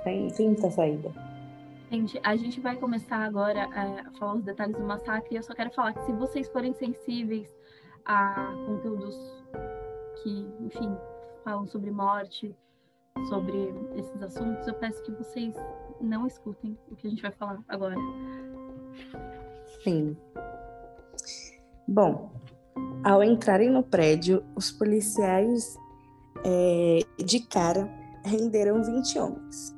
Tem, 0.04 0.28
tem 0.30 0.48
muita 0.48 0.69
saída. 0.69 1.12
Gente, 1.91 2.19
a 2.24 2.36
gente 2.36 2.60
vai 2.60 2.76
começar 2.76 3.17
agora 3.17 3.60
é, 3.60 4.02
a 4.02 4.12
falar 4.17 4.36
os 4.36 4.43
detalhes 4.43 4.76
do 4.76 4.84
massacre. 4.84 5.36
Eu 5.36 5.43
só 5.43 5.54
quero 5.54 5.71
falar 5.71 5.93
que 5.93 6.06
se 6.06 6.12
vocês 6.13 6.48
forem 6.50 6.74
sensíveis 6.74 7.56
a 8.04 8.54
conteúdos 8.65 9.15
que, 10.21 10.48
enfim, 10.60 10.95
falam 11.43 11.67
sobre 11.67 11.91
morte, 11.91 12.56
sobre 13.30 13.73
esses 13.95 14.21
assuntos, 14.21 14.67
eu 14.67 14.73
peço 14.75 15.01
que 15.04 15.12
vocês 15.12 15.56
não 16.01 16.28
escutem 16.28 16.78
o 16.91 16.95
que 16.95 17.08
a 17.08 17.10
gente 17.10 17.21
vai 17.21 17.32
falar 17.32 17.63
agora. 17.67 17.95
Sim. 19.84 20.15
Bom, 21.88 22.32
ao 23.04 23.23
entrarem 23.23 23.69
no 23.69 23.84
prédio, 23.84 24.43
os 24.56 24.71
policiais 24.71 25.78
é, 26.43 26.99
de 27.23 27.39
cara 27.39 27.89
renderam 28.23 28.84
20 28.84 29.19
homens. 29.19 29.75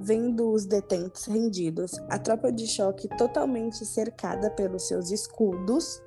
Vendo 0.00 0.50
os 0.50 0.66
detentos 0.66 1.26
rendidos, 1.26 1.92
a 2.10 2.18
tropa 2.18 2.50
de 2.50 2.66
choque 2.66 3.08
totalmente 3.16 3.84
cercada 3.84 4.50
pelos 4.50 4.88
seus 4.88 5.12
escudos 5.12 6.02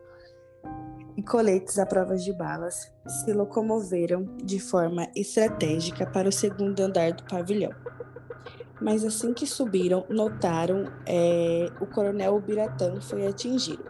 e 1.17 1.23
coletes 1.23 1.79
à 1.79 1.85
prova 1.85 2.15
de 2.15 2.31
balas 2.33 2.91
se 3.07 3.31
locomoveram 3.31 4.25
de 4.43 4.59
forma 4.59 5.07
estratégica 5.15 6.05
para 6.05 6.29
o 6.29 6.31
segundo 6.31 6.79
andar 6.81 7.13
do 7.13 7.23
pavilhão. 7.23 7.71
Mas 8.81 9.03
assim 9.05 9.33
que 9.33 9.47
subiram, 9.47 10.05
notaram 10.09 10.91
é, 11.05 11.69
o 11.79 11.85
coronel 11.85 12.39
Biratã 12.41 12.99
foi 12.99 13.25
atingido 13.25 13.85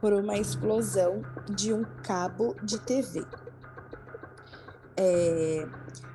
por 0.00 0.12
uma 0.12 0.36
explosão 0.36 1.22
de 1.48 1.72
um 1.72 1.84
cabo 2.02 2.56
de 2.62 2.80
TV. 2.80 3.24
É, 4.96 5.66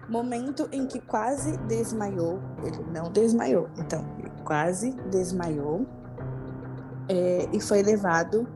momento 0.09 0.67
em 0.71 0.85
que 0.85 0.99
quase 0.99 1.57
desmaiou, 1.59 2.41
ele 2.63 2.83
não 2.91 3.11
desmaiou, 3.11 3.69
então, 3.77 4.05
ele 4.19 4.31
quase 4.43 4.91
desmaiou 5.09 5.85
é, 7.09 7.47
e 7.53 7.61
foi 7.61 7.81
levado 7.81 8.47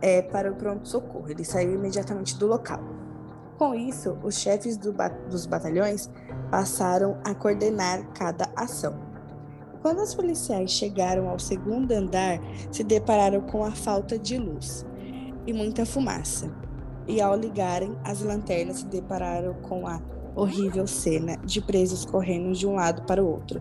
é, 0.00 0.22
para 0.22 0.50
o 0.50 0.54
pronto-socorro. 0.54 1.28
Ele 1.28 1.44
saiu 1.44 1.74
imediatamente 1.74 2.36
do 2.36 2.46
local. 2.46 2.80
Com 3.58 3.74
isso, 3.74 4.16
os 4.22 4.38
chefes 4.38 4.76
do 4.76 4.92
ba 4.92 5.08
dos 5.08 5.44
batalhões 5.44 6.08
passaram 6.50 7.18
a 7.24 7.34
coordenar 7.34 8.06
cada 8.12 8.48
ação. 8.54 8.96
Quando 9.82 10.02
os 10.02 10.14
policiais 10.14 10.70
chegaram 10.70 11.28
ao 11.28 11.38
segundo 11.38 11.92
andar, 11.92 12.38
se 12.70 12.84
depararam 12.84 13.40
com 13.40 13.64
a 13.64 13.72
falta 13.72 14.18
de 14.18 14.38
luz 14.38 14.84
e 15.46 15.52
muita 15.52 15.86
fumaça. 15.86 16.50
E 17.06 17.20
ao 17.20 17.36
ligarem 17.36 17.96
as 18.04 18.20
lanternas, 18.20 18.78
se 18.78 18.86
depararam 18.86 19.54
com 19.54 19.86
a 19.86 20.00
horrível 20.36 20.86
cena 20.86 21.36
de 21.44 21.60
presos 21.60 22.04
correndo 22.04 22.52
de 22.52 22.66
um 22.66 22.74
lado 22.74 23.02
para 23.02 23.22
o 23.22 23.28
outro. 23.28 23.60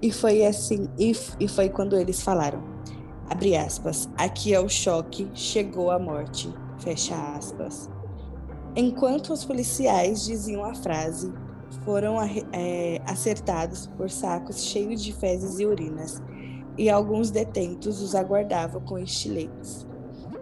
E 0.00 0.12
foi 0.12 0.44
assim, 0.46 0.88
e, 0.98 1.12
e 1.38 1.48
foi 1.48 1.68
quando 1.68 1.96
eles 1.96 2.22
falaram: 2.22 2.62
Abre 3.30 3.56
aspas. 3.56 4.08
Aqui 4.16 4.54
é 4.54 4.60
o 4.60 4.68
choque, 4.68 5.28
chegou 5.34 5.90
a 5.90 5.98
morte. 5.98 6.52
Fecha 6.78 7.14
aspas. 7.36 7.90
Enquanto 8.74 9.32
os 9.32 9.44
policiais 9.44 10.24
diziam 10.24 10.64
a 10.64 10.74
frase, 10.74 11.32
foram 11.84 12.16
é, 12.52 13.00
acertados 13.06 13.86
por 13.96 14.10
sacos 14.10 14.62
cheios 14.64 15.02
de 15.02 15.12
fezes 15.12 15.58
e 15.58 15.66
urinas, 15.66 16.22
e 16.76 16.88
alguns 16.88 17.30
detentos 17.30 18.00
os 18.00 18.14
aguardavam 18.14 18.80
com 18.80 18.98
estiletes, 18.98 19.86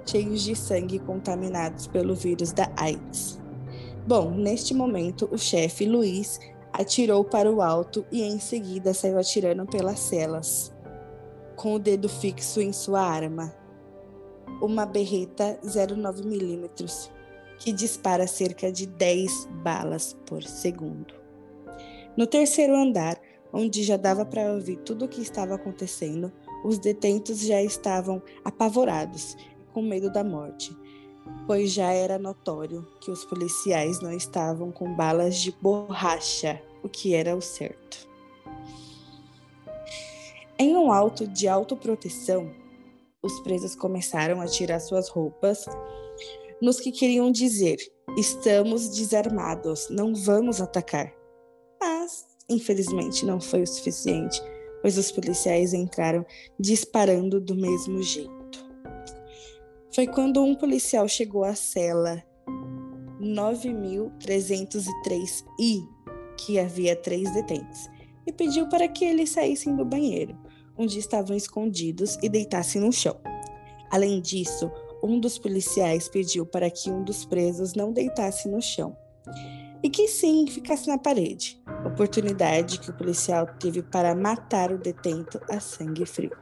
cheios 0.04 0.42
de 0.42 0.54
sangue 0.54 0.98
contaminados 0.98 1.86
pelo 1.86 2.14
vírus 2.14 2.52
da 2.52 2.70
AIDS. 2.76 3.40
Bom, 4.06 4.30
neste 4.32 4.74
momento, 4.74 5.28
o 5.32 5.38
chefe 5.38 5.86
Luiz 5.86 6.38
atirou 6.72 7.24
para 7.24 7.50
o 7.50 7.62
alto 7.62 8.04
e 8.12 8.22
em 8.22 8.38
seguida 8.38 8.92
saiu 8.92 9.18
atirando 9.18 9.64
pelas 9.66 9.98
celas, 9.98 10.72
com 11.56 11.74
o 11.74 11.78
dedo 11.78 12.08
fixo 12.08 12.60
em 12.60 12.72
sua 12.72 13.00
arma, 13.00 13.54
uma 14.60 14.86
berreta 14.86 15.58
09mm, 15.64 17.10
que 17.58 17.72
dispara 17.72 18.26
cerca 18.26 18.70
de 18.70 18.86
10 18.86 19.48
balas 19.64 20.16
por 20.26 20.42
segundo. 20.42 21.14
No 22.16 22.26
terceiro 22.26 22.76
andar, 22.76 23.20
onde 23.52 23.82
já 23.82 23.96
dava 23.96 24.24
para 24.24 24.52
ouvir 24.52 24.76
tudo 24.78 25.06
o 25.06 25.08
que 25.08 25.20
estava 25.20 25.54
acontecendo, 25.54 26.32
os 26.64 26.78
detentos 26.78 27.40
já 27.40 27.62
estavam 27.62 28.22
apavorados, 28.44 29.36
com 29.72 29.82
medo 29.82 30.12
da 30.12 30.22
morte 30.22 30.74
pois 31.46 31.72
já 31.72 31.92
era 31.92 32.18
notório 32.18 32.86
que 33.00 33.10
os 33.10 33.24
policiais 33.24 34.00
não 34.00 34.12
estavam 34.12 34.70
com 34.70 34.94
balas 34.94 35.36
de 35.36 35.52
borracha, 35.60 36.60
o 36.82 36.88
que 36.88 37.14
era 37.14 37.36
o 37.36 37.40
certo. 37.40 38.08
Em 40.58 40.76
um 40.76 40.90
alto 40.90 41.26
de 41.26 41.48
autoproteção, 41.48 42.50
os 43.22 43.40
presos 43.40 43.74
começaram 43.74 44.40
a 44.40 44.46
tirar 44.46 44.80
suas 44.80 45.08
roupas, 45.08 45.64
nos 46.60 46.80
que 46.80 46.90
queriam 46.90 47.30
dizer: 47.30 47.76
estamos 48.16 48.88
desarmados, 48.88 49.88
não 49.90 50.14
vamos 50.14 50.60
atacar. 50.60 51.12
Mas, 51.80 52.26
infelizmente, 52.48 53.24
não 53.24 53.40
foi 53.40 53.62
o 53.62 53.66
suficiente, 53.66 54.40
pois 54.80 54.96
os 54.96 55.12
policiais 55.12 55.74
entraram 55.74 56.24
disparando 56.58 57.40
do 57.40 57.54
mesmo 57.54 58.02
jeito 58.02 58.36
foi 59.96 60.06
quando 60.06 60.44
um 60.44 60.54
policial 60.54 61.08
chegou 61.08 61.42
à 61.42 61.54
cela 61.54 62.22
9303I, 63.18 65.88
que 66.36 66.58
havia 66.58 66.94
três 66.94 67.32
detentos, 67.32 67.88
e 68.26 68.32
pediu 68.32 68.68
para 68.68 68.86
que 68.88 69.06
eles 69.06 69.30
saíssem 69.30 69.74
do 69.74 69.86
banheiro, 69.86 70.36
onde 70.76 70.98
estavam 70.98 71.36
escondidos, 71.36 72.18
e 72.22 72.28
deitassem 72.28 72.80
no 72.80 72.92
chão. 72.92 73.16
Além 73.90 74.20
disso, 74.20 74.70
um 75.02 75.20
dos 75.20 75.38
policiais 75.38 76.08
pediu 76.08 76.44
para 76.44 76.70
que 76.70 76.90
um 76.90 77.02
dos 77.02 77.24
presos 77.24 77.74
não 77.74 77.92
deitasse 77.92 78.48
no 78.48 78.60
chão, 78.60 78.96
e 79.82 79.88
que 79.88 80.08
sim 80.08 80.46
ficasse 80.46 80.88
na 80.88 80.98
parede, 80.98 81.62
oportunidade 81.84 82.80
que 82.80 82.90
o 82.90 82.94
policial 82.94 83.46
teve 83.58 83.82
para 83.82 84.14
matar 84.14 84.72
o 84.72 84.78
detento 84.78 85.40
a 85.48 85.60
sangue 85.60 86.04
frio. 86.04 86.36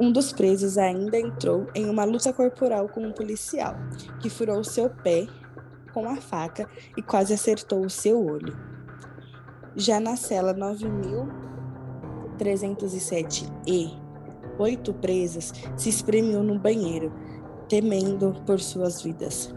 Um 0.00 0.10
dos 0.10 0.32
presos 0.32 0.78
ainda 0.78 1.18
entrou 1.18 1.66
em 1.74 1.88
uma 1.88 2.04
luta 2.04 2.32
corporal 2.32 2.88
com 2.88 3.00
um 3.00 3.12
policial, 3.12 3.76
que 4.20 4.30
furou 4.30 4.64
seu 4.64 4.88
pé 4.88 5.26
com 5.92 6.08
a 6.08 6.16
faca 6.16 6.68
e 6.96 7.02
quase 7.02 7.34
acertou 7.34 7.84
o 7.84 7.90
seu 7.90 8.24
olho. 8.24 8.56
Já 9.76 10.00
na 10.00 10.16
cela 10.16 10.52
9307E, 12.38 13.90
oito 14.58 14.92
presos 14.94 15.52
se 15.76 15.88
espremiam 15.88 16.42
no 16.42 16.58
banheiro, 16.58 17.12
temendo 17.68 18.34
por 18.46 18.60
suas 18.60 19.02
vidas, 19.02 19.54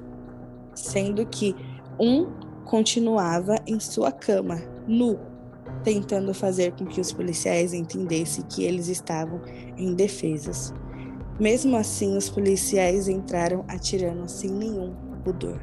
sendo 0.74 1.26
que 1.26 1.56
um 2.00 2.28
continuava 2.66 3.56
em 3.68 3.80
sua 3.80 4.12
cama, 4.12 4.62
nu, 4.88 5.20
tentando 5.84 6.34
fazer 6.34 6.72
com 6.74 6.86
que 6.86 7.00
os 7.00 7.12
policiais 7.12 7.74
entendessem 7.74 8.44
que 8.50 8.64
eles 8.64 8.88
estavam 8.88 9.42
em 9.78 9.94
defesas. 9.94 10.74
Mesmo 11.40 11.76
assim, 11.76 12.16
os 12.16 12.30
policiais 12.30 13.08
entraram 13.08 13.66
atirando 13.68 14.28
sem 14.28 14.50
nenhum 14.50 14.96
pudor. 15.24 15.60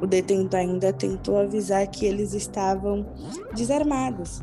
O 0.00 0.06
detento 0.06 0.56
ainda 0.56 0.92
tentou 0.92 1.38
avisar 1.38 1.86
que 1.86 2.06
eles 2.06 2.32
estavam 2.32 3.06
desarmados, 3.54 4.42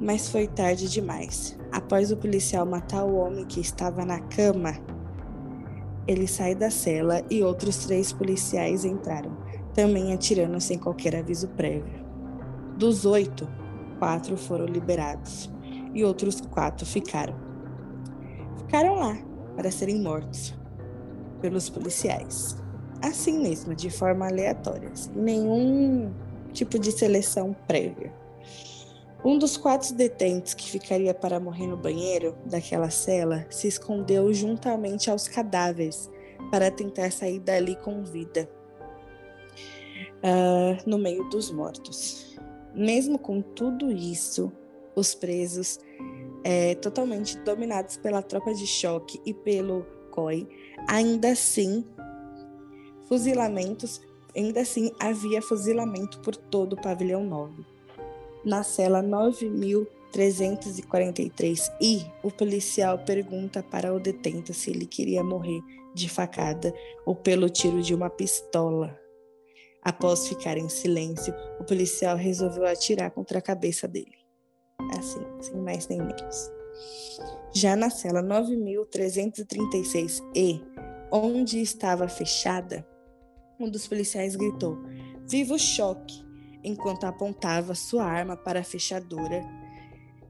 mas 0.00 0.28
foi 0.28 0.46
tarde 0.46 0.88
demais. 0.88 1.58
Após 1.72 2.12
o 2.12 2.16
policial 2.16 2.64
matar 2.64 3.04
o 3.04 3.16
homem 3.16 3.44
que 3.44 3.60
estava 3.60 4.04
na 4.04 4.20
cama, 4.20 4.74
ele 6.06 6.26
sai 6.26 6.54
da 6.54 6.70
cela 6.70 7.22
e 7.30 7.42
outros 7.42 7.84
três 7.84 8.12
policiais 8.12 8.84
entraram, 8.84 9.36
também 9.74 10.12
atirando 10.12 10.60
sem 10.60 10.78
qualquer 10.78 11.16
aviso 11.16 11.48
prévio. 11.48 12.06
Dos 12.76 13.04
oito, 13.04 13.48
quatro 13.98 14.36
foram 14.36 14.64
liberados 14.64 15.50
e 15.92 16.04
outros 16.04 16.40
quatro 16.40 16.86
ficaram. 16.86 17.36
Ficaram 18.58 18.94
lá 18.94 19.18
para 19.56 19.70
serem 19.70 20.00
mortos 20.00 20.54
pelos 21.40 21.68
policiais. 21.68 22.56
Assim 23.02 23.42
mesmo, 23.42 23.74
de 23.74 23.90
forma 23.90 24.26
aleatória, 24.26 24.90
sem 24.94 25.12
nenhum 25.14 26.12
tipo 26.52 26.78
de 26.78 26.90
seleção 26.90 27.54
prévia. 27.66 28.12
Um 29.24 29.36
dos 29.36 29.56
quatro 29.56 29.94
detentos 29.94 30.54
que 30.54 30.70
ficaria 30.70 31.12
para 31.12 31.40
morrer 31.40 31.66
no 31.66 31.76
banheiro 31.76 32.36
daquela 32.46 32.88
cela 32.88 33.46
se 33.50 33.66
escondeu 33.66 34.32
juntamente 34.32 35.10
aos 35.10 35.26
cadáveres 35.26 36.08
para 36.52 36.70
tentar 36.70 37.10
sair 37.10 37.40
dali 37.40 37.74
com 37.76 38.04
vida, 38.04 38.48
uh, 40.22 40.88
no 40.88 40.98
meio 40.98 41.28
dos 41.28 41.50
mortos. 41.50 42.36
Mesmo 42.72 43.18
com 43.18 43.42
tudo 43.42 43.90
isso, 43.90 44.52
os 44.94 45.14
presos, 45.14 45.80
é, 46.44 46.76
totalmente 46.76 47.36
dominados 47.38 47.96
pela 47.96 48.22
tropa 48.22 48.54
de 48.54 48.66
choque 48.66 49.20
e 49.26 49.34
pelo 49.34 49.84
COI, 50.12 50.48
ainda 50.86 51.32
assim, 51.32 51.84
fuzilamentos, 53.06 54.00
ainda 54.36 54.60
assim 54.60 54.92
havia 55.00 55.42
fuzilamento 55.42 56.20
por 56.20 56.36
todo 56.36 56.74
o 56.74 56.80
pavilhão 56.80 57.24
9. 57.24 57.77
Na 58.48 58.62
cela 58.62 59.02
9343 59.02 61.72
e 61.82 62.06
o 62.22 62.30
policial 62.30 62.98
pergunta 62.98 63.62
para 63.62 63.92
o 63.92 64.00
detento 64.00 64.54
se 64.54 64.70
ele 64.70 64.86
queria 64.86 65.22
morrer 65.22 65.60
de 65.94 66.08
facada 66.08 66.72
ou 67.04 67.14
pelo 67.14 67.50
tiro 67.50 67.82
de 67.82 67.94
uma 67.94 68.08
pistola. 68.08 68.98
Após 69.82 70.28
ficar 70.28 70.56
em 70.56 70.70
silêncio, 70.70 71.34
o 71.60 71.64
policial 71.64 72.16
resolveu 72.16 72.64
atirar 72.64 73.10
contra 73.10 73.38
a 73.38 73.42
cabeça 73.42 73.86
dele. 73.86 74.16
Assim, 74.98 75.20
sem 75.42 75.60
mais 75.60 75.86
nem 75.86 75.98
menos. 75.98 76.50
Já 77.54 77.76
na 77.76 77.90
cela 77.90 78.22
9336E, 78.22 80.62
onde 81.12 81.60
estava 81.60 82.08
fechada, 82.08 82.88
um 83.60 83.68
dos 83.68 83.86
policiais 83.86 84.36
gritou: 84.36 84.78
Viva 85.26 85.52
o 85.52 85.58
choque! 85.58 86.26
Enquanto 86.62 87.04
apontava 87.04 87.74
sua 87.74 88.04
arma 88.04 88.36
para 88.36 88.60
a 88.60 88.64
fechadura 88.64 89.42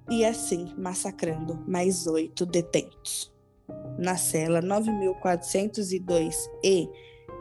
e 0.08 0.24
assim 0.24 0.72
massacrando 0.76 1.62
mais 1.66 2.06
oito 2.06 2.46
detentos. 2.46 3.32
Na 3.98 4.16
cela 4.16 4.62
9402E, 4.62 6.88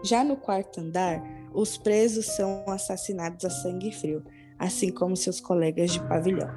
já 0.03 0.23
no 0.23 0.35
quarto 0.35 0.81
andar, 0.81 1.23
os 1.53 1.77
presos 1.77 2.25
são 2.25 2.65
assassinados 2.67 3.45
a 3.45 3.49
sangue 3.49 3.91
frio, 3.91 4.23
assim 4.59 4.91
como 4.91 5.15
seus 5.15 5.39
colegas 5.39 5.91
de 5.91 6.01
pavilhão. 6.07 6.51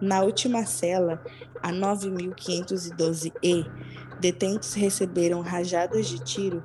Na 0.00 0.22
última 0.22 0.64
cela, 0.64 1.22
a 1.62 1.70
9512E, 1.72 3.70
detentos 4.18 4.72
receberam 4.74 5.42
rajadas 5.42 6.06
de 6.06 6.18
tiro. 6.20 6.64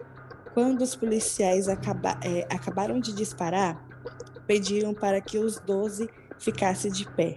Quando 0.54 0.82
os 0.82 0.96
policiais 0.96 1.68
acaba, 1.68 2.18
é, 2.24 2.48
acabaram 2.50 2.98
de 3.00 3.14
disparar, 3.14 3.86
pediram 4.48 4.94
para 4.94 5.20
que 5.22 5.38
os 5.38 5.60
12 5.60 6.10
ficassem 6.38 6.92
de 6.92 7.10
pé, 7.12 7.36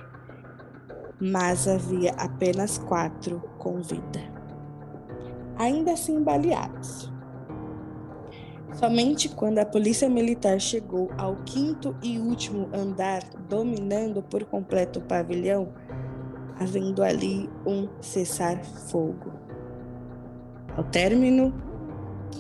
mas 1.20 1.66
havia 1.66 2.12
apenas 2.12 2.78
quatro 2.78 3.40
com 3.58 3.80
vida. 3.80 4.20
Ainda 5.56 5.92
assim 5.92 6.22
baleados. 6.22 7.12
Somente 8.74 9.28
quando 9.28 9.58
a 9.58 9.66
polícia 9.66 10.08
militar 10.08 10.60
chegou 10.60 11.10
ao 11.18 11.36
quinto 11.44 11.96
e 12.02 12.18
último 12.18 12.68
andar, 12.72 13.24
dominando 13.48 14.22
por 14.22 14.44
completo 14.44 15.00
o 15.00 15.02
pavilhão, 15.02 15.72
havendo 16.60 17.02
ali 17.02 17.48
um 17.66 17.88
cessar-fogo. 18.00 19.32
Ao 20.76 20.84
término 20.84 21.52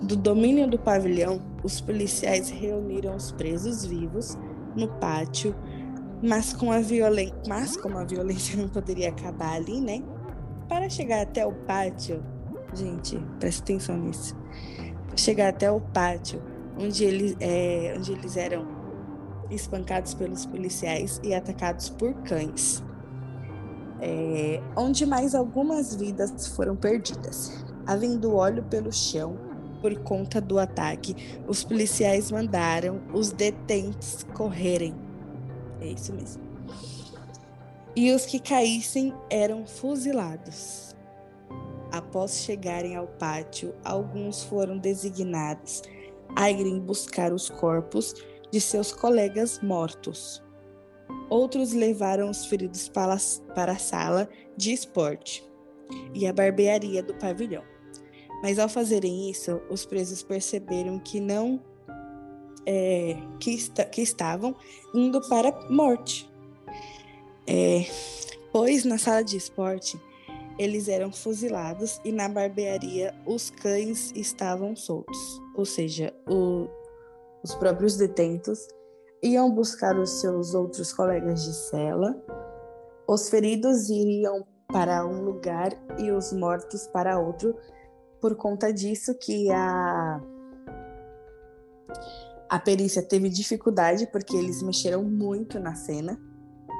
do 0.02 0.14
domínio 0.14 0.68
do 0.68 0.78
pavilhão, 0.78 1.40
os 1.64 1.80
policiais 1.80 2.50
reuniram 2.50 3.16
os 3.16 3.32
presos 3.32 3.84
vivos 3.84 4.38
no 4.78 4.88
pátio, 4.88 5.54
mas 6.22 6.52
com 6.52 6.72
a 6.72 6.80
violência, 6.80 7.36
mas 7.48 7.76
como 7.76 7.98
a 7.98 8.04
violência 8.04 8.56
não 8.56 8.68
poderia 8.68 9.10
acabar 9.10 9.54
ali, 9.54 9.80
né? 9.80 10.02
Para 10.68 10.88
chegar 10.88 11.22
até 11.22 11.46
o 11.46 11.52
pátio, 11.52 12.22
gente, 12.74 13.18
presta 13.38 13.62
atenção 13.62 13.96
nisso 13.96 14.36
chegar 15.18 15.48
até 15.48 15.70
o 15.70 15.80
pátio, 15.80 16.42
onde 16.78 17.04
eles, 17.04 17.36
é, 17.40 17.94
onde 17.96 18.12
eles 18.12 18.36
eram 18.36 18.66
espancados 19.50 20.14
pelos 20.14 20.46
policiais 20.46 21.20
e 21.22 21.34
atacados 21.34 21.90
por 21.90 22.14
cães, 22.22 22.82
é, 24.00 24.62
onde 24.76 25.04
mais 25.04 25.34
algumas 25.34 25.94
vidas 25.94 26.48
foram 26.48 26.76
perdidas. 26.76 27.64
Havendo 27.86 28.34
óleo 28.34 28.62
pelo 28.64 28.92
chão 28.92 29.36
por 29.80 29.96
conta 30.00 30.40
do 30.40 30.58
ataque, 30.58 31.14
os 31.46 31.64
policiais 31.64 32.30
mandaram 32.30 33.00
os 33.12 33.30
detentos 33.30 34.24
correrem. 34.34 34.94
É 35.80 35.88
isso 35.88 36.12
mesmo. 36.12 36.42
E 37.96 38.12
os 38.12 38.26
que 38.26 38.38
caíssem 38.38 39.12
eram 39.30 39.66
fuzilados. 39.66 40.94
Após 41.90 42.38
chegarem 42.38 42.96
ao 42.96 43.06
pátio, 43.06 43.74
alguns 43.84 44.44
foram 44.44 44.78
designados 44.78 45.82
a 46.36 46.50
irem 46.50 46.78
buscar 46.78 47.32
os 47.32 47.48
corpos 47.48 48.14
de 48.50 48.60
seus 48.60 48.92
colegas 48.92 49.60
mortos. 49.60 50.42
Outros 51.30 51.72
levaram 51.72 52.30
os 52.30 52.46
feridos 52.46 52.88
para 52.88 53.72
a 53.72 53.78
sala 53.78 54.28
de 54.56 54.72
esporte 54.72 55.46
e 56.14 56.26
a 56.26 56.32
barbearia 56.32 57.02
do 57.02 57.14
pavilhão. 57.14 57.64
Mas 58.42 58.58
ao 58.58 58.68
fazerem 58.68 59.30
isso, 59.30 59.60
os 59.68 59.84
presos 59.84 60.22
perceberam 60.22 60.98
que 60.98 61.20
não 61.20 61.60
é, 62.66 63.16
que, 63.40 63.56
que, 63.90 64.02
estavam 64.02 64.54
indo 64.94 65.20
para 65.28 65.48
a 65.48 65.70
morte. 65.70 66.30
É, 67.46 67.86
pois 68.52 68.84
na 68.84 68.98
sala 68.98 69.22
de 69.24 69.36
esporte 69.36 69.98
eles 70.58 70.88
eram 70.88 71.12
fuzilados 71.12 72.00
e 72.04 72.10
na 72.10 72.28
barbearia 72.28 73.14
os 73.24 73.48
cães 73.48 74.12
estavam 74.14 74.74
soltos. 74.76 75.40
Ou 75.54 75.64
seja, 75.64 76.12
o, 76.28 76.68
os 77.42 77.54
próprios 77.54 77.96
detentos 77.96 78.66
iam 79.22 79.50
buscar 79.50 79.96
os 79.96 80.20
seus 80.20 80.54
outros 80.54 80.92
colegas 80.92 81.44
de 81.44 81.54
cela, 81.54 82.14
os 83.08 83.28
feridos 83.28 83.88
iriam 83.88 84.46
para 84.70 85.06
um 85.06 85.22
lugar 85.22 85.70
e 85.98 86.10
os 86.10 86.32
mortos 86.32 86.86
para 86.88 87.18
outro, 87.18 87.56
por 88.20 88.36
conta 88.36 88.72
disso 88.72 89.14
que 89.14 89.50
a 89.50 90.20
a 92.48 92.58
perícia 92.58 93.02
teve 93.02 93.28
dificuldade 93.28 94.06
porque 94.06 94.34
eles 94.34 94.62
mexeram 94.62 95.04
muito 95.04 95.60
na 95.60 95.74
cena, 95.74 96.18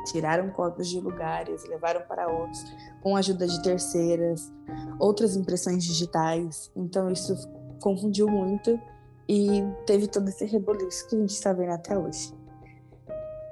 tiraram 0.07 0.51
corpos 0.51 0.89
de 0.89 0.99
lugares, 0.99 1.63
levaram 1.69 2.01
para 2.09 2.27
outros, 2.27 2.65
com 3.03 3.15
a 3.15 3.19
ajuda 3.19 3.47
de 3.47 3.63
terceiras, 3.63 4.51
outras 4.99 5.37
impressões 5.37 5.85
digitais. 5.85 6.71
Então 6.75 7.11
isso 7.11 7.35
confundiu 7.81 8.29
muito 8.29 8.81
e 9.29 9.63
teve 9.87 10.09
todo 10.09 10.29
esse 10.29 10.47
reboliço 10.47 11.07
que 11.09 11.17
a 11.17 11.19
gente 11.19 11.35
está 11.35 11.53
vendo 11.53 11.73
até 11.73 11.99
hoje. 11.99 12.33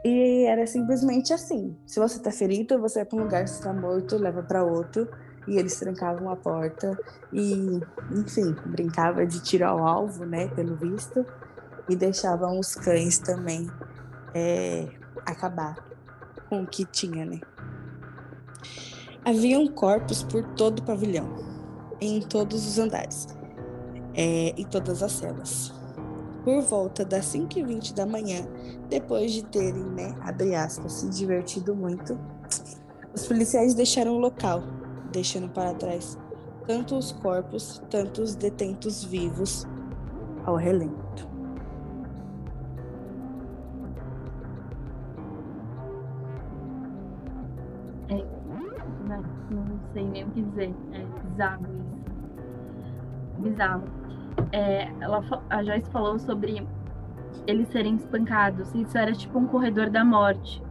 E 0.02 0.44
era 0.44 0.66
simplesmente 0.66 1.32
assim: 1.32 1.76
se 1.84 2.00
você 2.00 2.16
está 2.16 2.30
ferido, 2.30 2.80
você 2.80 3.00
vai 3.00 3.06
para 3.06 3.18
um 3.18 3.22
lugar, 3.24 3.48
se 3.48 3.54
está 3.54 3.72
morto, 3.74 4.16
leva 4.16 4.42
para 4.42 4.64
outro. 4.64 5.06
E 5.46 5.58
eles 5.58 5.78
trancavam 5.78 6.30
a 6.30 6.36
porta 6.36 6.98
e, 7.32 7.80
enfim, 8.10 8.54
brincava 8.66 9.24
de 9.24 9.40
tirar 9.40 9.74
o 9.74 9.86
alvo, 9.86 10.24
né, 10.24 10.48
pelo 10.48 10.74
visto, 10.76 11.24
e 11.88 11.94
deixavam 11.94 12.58
os 12.58 12.74
cães 12.74 13.18
também 13.18 13.70
é, 14.34 14.88
acabar 15.24 15.76
com 16.48 16.62
o 16.62 16.66
que 16.66 16.84
tinha, 16.84 17.24
né. 17.24 17.40
Haviam 19.24 19.66
corpos 19.68 20.22
por 20.22 20.42
todo 20.54 20.80
o 20.80 20.82
pavilhão, 20.82 21.28
em 22.00 22.20
todos 22.20 22.66
os 22.66 22.78
andares 22.78 23.36
é, 24.16 24.54
em 24.56 24.64
todas 24.64 25.02
as 25.02 25.12
celas. 25.12 25.72
Por 26.42 26.62
volta 26.62 27.04
das 27.04 27.26
5h20 27.26 27.92
da 27.92 28.06
manhã, 28.06 28.46
depois 28.88 29.32
de 29.32 29.44
terem, 29.44 29.84
né, 29.84 30.16
abre 30.22 30.54
aspas, 30.54 30.92
se 30.94 31.08
divertido 31.10 31.74
muito, 31.74 32.18
os 33.14 33.26
policiais 33.26 33.74
deixaram 33.74 34.12
o 34.12 34.18
local, 34.18 34.62
deixando 35.12 35.48
para 35.48 35.74
trás 35.74 36.18
tanto 36.66 36.96
os 36.96 37.12
corpos, 37.12 37.82
tanto 37.90 38.22
os 38.22 38.34
detentos 38.34 39.04
vivos 39.04 39.66
ao 40.44 40.56
relento. 40.56 41.28
É, 48.08 48.24
não, 49.08 49.22
não 49.50 49.80
sei 49.92 50.04
nem 50.06 50.24
o 50.24 50.30
que 50.30 50.42
dizer. 50.42 50.74
É 50.92 51.04
bizarro 51.30 51.66
isso. 51.66 53.42
Bizarro 53.42 54.06
é, 54.52 54.92
ela, 55.00 55.22
a 55.50 55.62
Joyce 55.62 55.90
falou 55.90 56.18
sobre 56.18 56.66
eles 57.46 57.68
serem 57.68 57.96
espancados. 57.96 58.74
Isso 58.74 58.96
era 58.96 59.12
tipo 59.12 59.38
um 59.38 59.46
corredor 59.46 59.90
da 59.90 60.04
morte, 60.04 60.62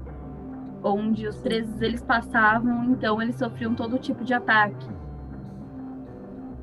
onde 0.86 1.28
os 1.28 1.38
presos 1.38 1.82
eles 1.82 2.04
passavam, 2.04 2.86
então 2.86 3.22
eles 3.22 3.36
sofriam 3.36 3.74
todo 3.74 3.98
tipo 3.98 4.24
de 4.24 4.34
ataque. 4.34 4.88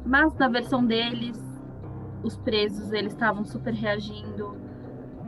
Mas 0.04 0.34
na 0.36 0.48
versão 0.48 0.84
deles, 0.84 1.38
os 2.22 2.36
presos 2.36 2.92
eles 2.92 3.12
estavam 3.12 3.44
super 3.44 3.74
reagindo, 3.74 4.56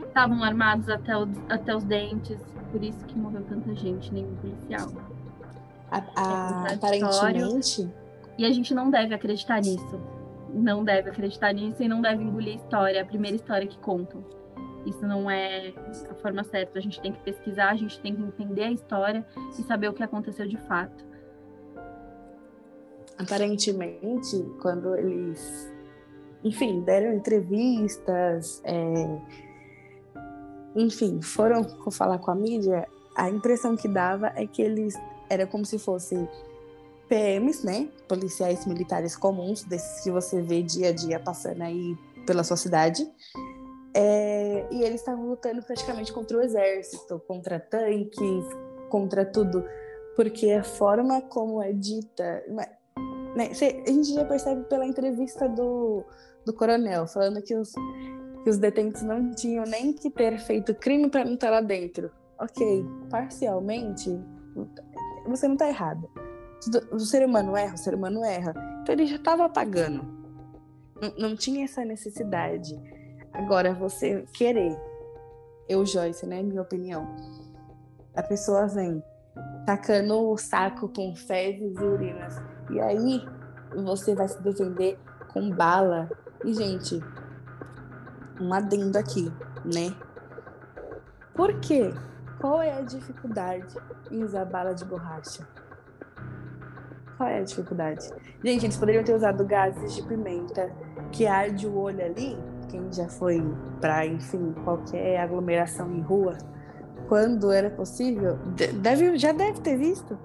estavam 0.01 0.43
armados 0.43 0.89
até, 0.89 1.17
o, 1.17 1.27
até 1.49 1.75
os 1.75 1.83
dentes, 1.83 2.39
por 2.71 2.83
isso 2.83 3.05
que 3.05 3.17
morreu 3.17 3.43
tanta 3.43 3.75
gente, 3.75 4.13
nenhum 4.13 4.35
policial. 4.37 4.89
A, 5.91 5.97
a, 6.15 6.67
é 6.69 6.73
aparentemente. 6.75 7.89
E 8.37 8.45
a 8.45 8.51
gente 8.51 8.73
não 8.73 8.89
deve 8.89 9.13
acreditar 9.13 9.61
nisso 9.61 9.99
não 10.55 10.83
deve 10.83 11.09
acreditar 11.09 11.53
nisso 11.53 11.83
e 11.83 11.87
não 11.87 12.01
deve 12.01 12.23
engolir 12.23 12.53
a 12.53 12.55
história, 12.55 13.01
a 13.01 13.05
primeira 13.05 13.35
história 13.35 13.67
que 13.67 13.77
contam. 13.77 14.23
Isso 14.85 15.05
não 15.05 15.29
é 15.29 15.73
a 16.09 16.13
forma 16.15 16.43
certa. 16.43 16.77
A 16.77 16.81
gente 16.81 17.01
tem 17.01 17.11
que 17.11 17.19
pesquisar, 17.19 17.71
a 17.71 17.75
gente 17.75 17.99
tem 17.99 18.15
que 18.15 18.21
entender 18.21 18.63
a 18.63 18.71
história 18.71 19.25
e 19.57 19.63
saber 19.63 19.89
o 19.89 19.93
que 19.93 20.03
aconteceu 20.03 20.47
de 20.47 20.57
fato. 20.67 21.03
Aparentemente, 23.17 24.45
quando 24.61 24.95
eles, 24.95 25.71
enfim, 26.43 26.81
deram 26.81 27.13
entrevistas, 27.13 28.61
é... 28.63 29.19
enfim, 30.75 31.21
foram 31.21 31.63
falar 31.91 32.19
com 32.19 32.31
a 32.31 32.35
mídia, 32.35 32.87
a 33.15 33.29
impressão 33.29 33.75
que 33.75 33.87
dava 33.87 34.33
é 34.35 34.45
que 34.45 34.61
eles 34.61 34.95
era 35.29 35.47
como 35.47 35.65
se 35.65 35.79
fosse 35.79 36.15
PMs, 37.07 37.65
né? 37.65 37.87
Policiais 38.07 38.65
militares 38.65 39.15
comuns, 39.15 39.63
desses 39.63 40.03
que 40.03 40.11
você 40.11 40.41
vê 40.41 40.61
dia 40.61 40.89
a 40.89 40.91
dia 40.91 41.19
passando 41.19 41.61
aí 41.61 41.97
pela 42.25 42.43
sua 42.43 42.57
cidade. 42.57 43.07
É, 43.97 44.67
e 44.71 44.83
eles 44.83 44.99
estavam 44.99 45.25
lutando 45.27 45.63
praticamente 45.63 46.11
contra 46.11 46.37
o 46.37 46.41
exército, 46.41 47.21
contra 47.27 47.59
tanques, 47.59 48.45
contra 48.89 49.25
tudo. 49.25 49.63
Porque 50.15 50.51
a 50.51 50.63
forma 50.63 51.21
como 51.21 51.61
é 51.61 51.71
dita. 51.71 52.43
Né, 52.47 53.49
a 53.51 53.89
gente 53.89 54.13
já 54.13 54.25
percebe 54.25 54.63
pela 54.65 54.85
entrevista 54.85 55.47
do, 55.47 56.03
do 56.45 56.53
coronel, 56.53 57.07
falando 57.07 57.41
que 57.41 57.55
os, 57.55 57.71
que 58.43 58.49
os 58.49 58.57
detentos 58.57 59.01
não 59.01 59.31
tinham 59.31 59.65
nem 59.65 59.93
que 59.93 60.09
ter 60.09 60.37
feito 60.39 60.75
crime 60.75 61.09
para 61.09 61.25
não 61.25 61.35
estar 61.35 61.49
lá 61.49 61.61
dentro. 61.61 62.11
Ok, 62.37 62.85
parcialmente, 63.09 64.09
você 65.25 65.47
não 65.47 65.55
está 65.55 65.69
errado 65.69 66.09
o 66.91 66.99
ser 66.99 67.25
humano 67.25 67.55
erra, 67.55 67.75
o 67.75 67.77
ser 67.77 67.93
humano 67.93 68.23
erra. 68.23 68.53
Então 68.81 68.93
ele 68.93 69.05
já 69.05 69.15
estava 69.17 69.47
pagando. 69.49 70.03
Não, 71.01 71.29
não, 71.29 71.35
tinha 71.35 71.65
essa 71.65 71.83
necessidade. 71.83 72.75
Agora, 73.37 73.73
você 73.73 74.25
querer, 74.33 74.77
eu, 75.67 75.85
Joyce, 75.85 76.25
né? 76.25 76.41
Minha 76.41 76.61
opinião. 76.61 77.15
A 78.15 78.23
pessoa 78.23 78.67
vem 78.67 79.03
tacando 79.65 80.31
o 80.31 80.37
saco 80.37 80.87
com 80.89 81.15
fezes 81.15 81.75
e 81.75 81.83
urinas. 81.83 82.41
E 82.69 82.79
aí 82.79 83.27
você 83.75 84.15
vai 84.15 84.27
se 84.27 84.41
defender 84.41 84.97
com 85.33 85.49
bala. 85.49 86.09
E, 86.43 86.53
gente, 86.53 87.01
um 88.39 88.53
adendo 88.53 88.97
aqui, 88.97 89.31
né? 89.65 89.93
Por 91.33 91.59
quê? 91.59 91.93
Qual 92.39 92.61
é 92.61 92.71
a 92.71 92.81
dificuldade 92.81 93.75
em 94.11 94.23
usar 94.23 94.45
bala 94.45 94.73
de 94.73 94.85
borracha? 94.85 95.45
Qual 97.17 97.27
é 97.27 97.39
a 97.39 97.43
dificuldade? 97.43 98.09
Gente, 98.43 98.65
eles 98.65 98.77
poderiam 98.77 99.03
ter 99.03 99.13
usado 99.13 99.45
gases 99.45 99.95
de 99.95 100.03
pimenta 100.03 100.71
que 101.11 101.25
arde 101.25 101.65
o 101.65 101.75
olho 101.75 102.03
ali. 102.03 102.37
Quem 102.75 102.91
já 102.91 103.07
foi 103.07 103.41
para, 103.79 104.05
enfim, 104.05 104.53
qualquer 104.65 105.21
aglomeração 105.21 105.89
em 105.93 106.01
rua, 106.01 106.37
quando 107.07 107.49
era 107.49 107.69
possível, 107.69 108.37
deve, 108.81 109.17
já 109.17 109.31
deve 109.31 109.61
ter 109.61 109.77
visto. 109.77 110.17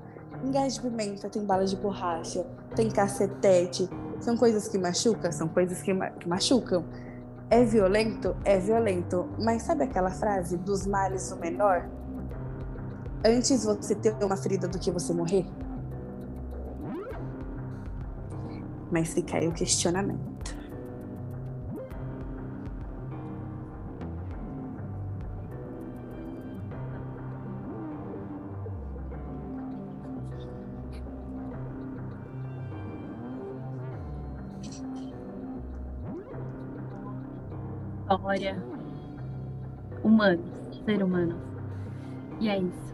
Em 0.44 0.50
gás 0.50 0.74
de 0.74 0.80
pimenta 0.80 1.28
tem 1.28 1.44
bala 1.44 1.64
de 1.64 1.76
borracha, 1.76 2.44
tem 2.74 2.90
cacetete. 2.90 3.88
São 4.18 4.36
coisas 4.36 4.66
que 4.66 4.78
machucam, 4.78 5.30
são 5.30 5.46
coisas 5.46 5.80
que, 5.80 5.92
ma 5.94 6.10
que 6.10 6.28
machucam. 6.28 6.84
É 7.48 7.64
violento? 7.64 8.34
É 8.44 8.58
violento. 8.58 9.28
Mas 9.38 9.62
sabe 9.62 9.84
aquela 9.84 10.10
frase 10.10 10.56
dos 10.56 10.86
males 10.86 11.30
o 11.30 11.36
menor? 11.36 11.88
Antes 13.24 13.64
você 13.64 13.94
ter 13.94 14.12
uma 14.24 14.36
ferida 14.36 14.66
do 14.66 14.78
que 14.78 14.90
você 14.90 15.12
morrer? 15.12 15.46
Mas 18.90 19.14
fica 19.14 19.36
aí 19.36 19.46
o 19.46 19.52
questionamento. 19.52 20.29
História. 38.10 38.60
Humanos, 40.02 40.44
ser 40.84 41.00
humanos. 41.00 41.40
E 42.40 42.48
é 42.48 42.58
isso. 42.58 42.90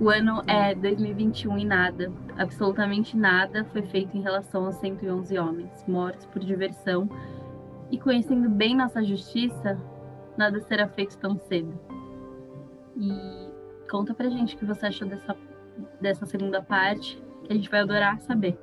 O 0.00 0.08
ano 0.08 0.42
é 0.46 0.74
2021 0.74 1.58
e 1.58 1.64
nada, 1.66 2.10
absolutamente 2.38 3.14
nada 3.14 3.64
foi 3.66 3.82
feito 3.82 4.16
em 4.16 4.22
relação 4.22 4.64
aos 4.64 4.76
111 4.76 5.38
homens 5.38 5.84
mortos 5.86 6.24
por 6.26 6.42
diversão. 6.42 7.10
E 7.90 7.98
conhecendo 7.98 8.48
bem 8.48 8.74
nossa 8.74 9.04
justiça, 9.04 9.76
nada 10.34 10.60
será 10.60 10.88
feito 10.88 11.18
tão 11.18 11.36
cedo. 11.36 11.78
E 12.96 13.50
conta 13.90 14.14
pra 14.14 14.30
gente 14.30 14.54
o 14.54 14.58
que 14.58 14.64
você 14.64 14.86
achou 14.86 15.06
dessa, 15.06 15.36
dessa 16.00 16.24
segunda 16.24 16.62
parte, 16.62 17.22
que 17.44 17.52
a 17.52 17.54
gente 17.54 17.68
vai 17.68 17.80
adorar 17.80 18.18
saber. 18.20 18.58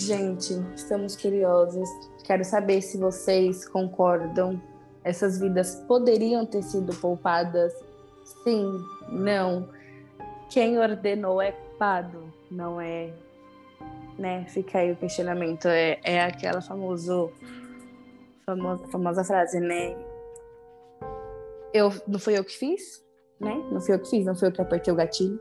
Gente, 0.00 0.54
estamos 0.74 1.14
curiosos. 1.14 1.86
Quero 2.24 2.42
saber 2.42 2.80
se 2.80 2.96
vocês 2.96 3.68
concordam 3.68 4.58
essas 5.04 5.38
vidas 5.38 5.74
poderiam 5.86 6.46
ter 6.46 6.62
sido 6.62 6.96
poupadas? 6.96 7.70
Sim, 8.42 8.82
não. 9.10 9.68
Quem 10.48 10.78
ordenou 10.78 11.40
é 11.42 11.52
culpado, 11.52 12.32
não 12.50 12.80
é. 12.80 13.12
Né? 14.18 14.46
Fica 14.48 14.78
aí 14.78 14.92
o 14.92 14.96
questionamento. 14.96 15.68
É, 15.68 16.00
é 16.02 16.24
aquela 16.24 16.62
famoso, 16.62 17.30
famosa, 18.46 18.88
famosa 18.88 19.22
frase, 19.22 19.60
né? 19.60 19.94
Eu, 21.74 21.92
não 22.08 22.18
foi 22.18 22.38
eu 22.38 22.44
que 22.44 22.56
fiz, 22.56 23.04
né? 23.38 23.54
Não 23.70 23.82
foi 23.82 23.96
eu 23.96 23.98
que 24.00 24.08
fiz, 24.08 24.24
não 24.24 24.34
foi 24.34 24.48
eu 24.48 24.52
que 24.52 24.62
apertei 24.62 24.94
o 24.94 24.96
gatilho. 24.96 25.38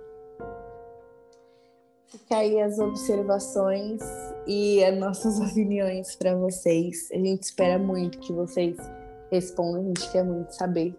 Fica 2.08 2.38
aí 2.38 2.60
as 2.60 2.80
observações 2.80 4.02
e 4.50 4.84
as 4.84 4.98
nossas 4.98 5.40
opiniões 5.52 6.16
para 6.16 6.36
vocês. 6.36 7.10
A 7.14 7.18
gente 7.18 7.44
espera 7.44 7.78
muito 7.78 8.20
que 8.20 8.34
vocês 8.34 8.76
Responda, 9.32 9.80
a 9.80 9.84
gente 9.84 10.12
quer 10.12 10.24
muito 10.24 10.52
saber. 10.52 10.98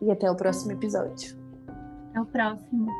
E 0.00 0.10
até 0.10 0.30
o 0.30 0.34
próximo 0.34 0.72
episódio. 0.72 1.36
Até 2.10 2.20
o 2.20 2.26
próximo. 2.26 2.90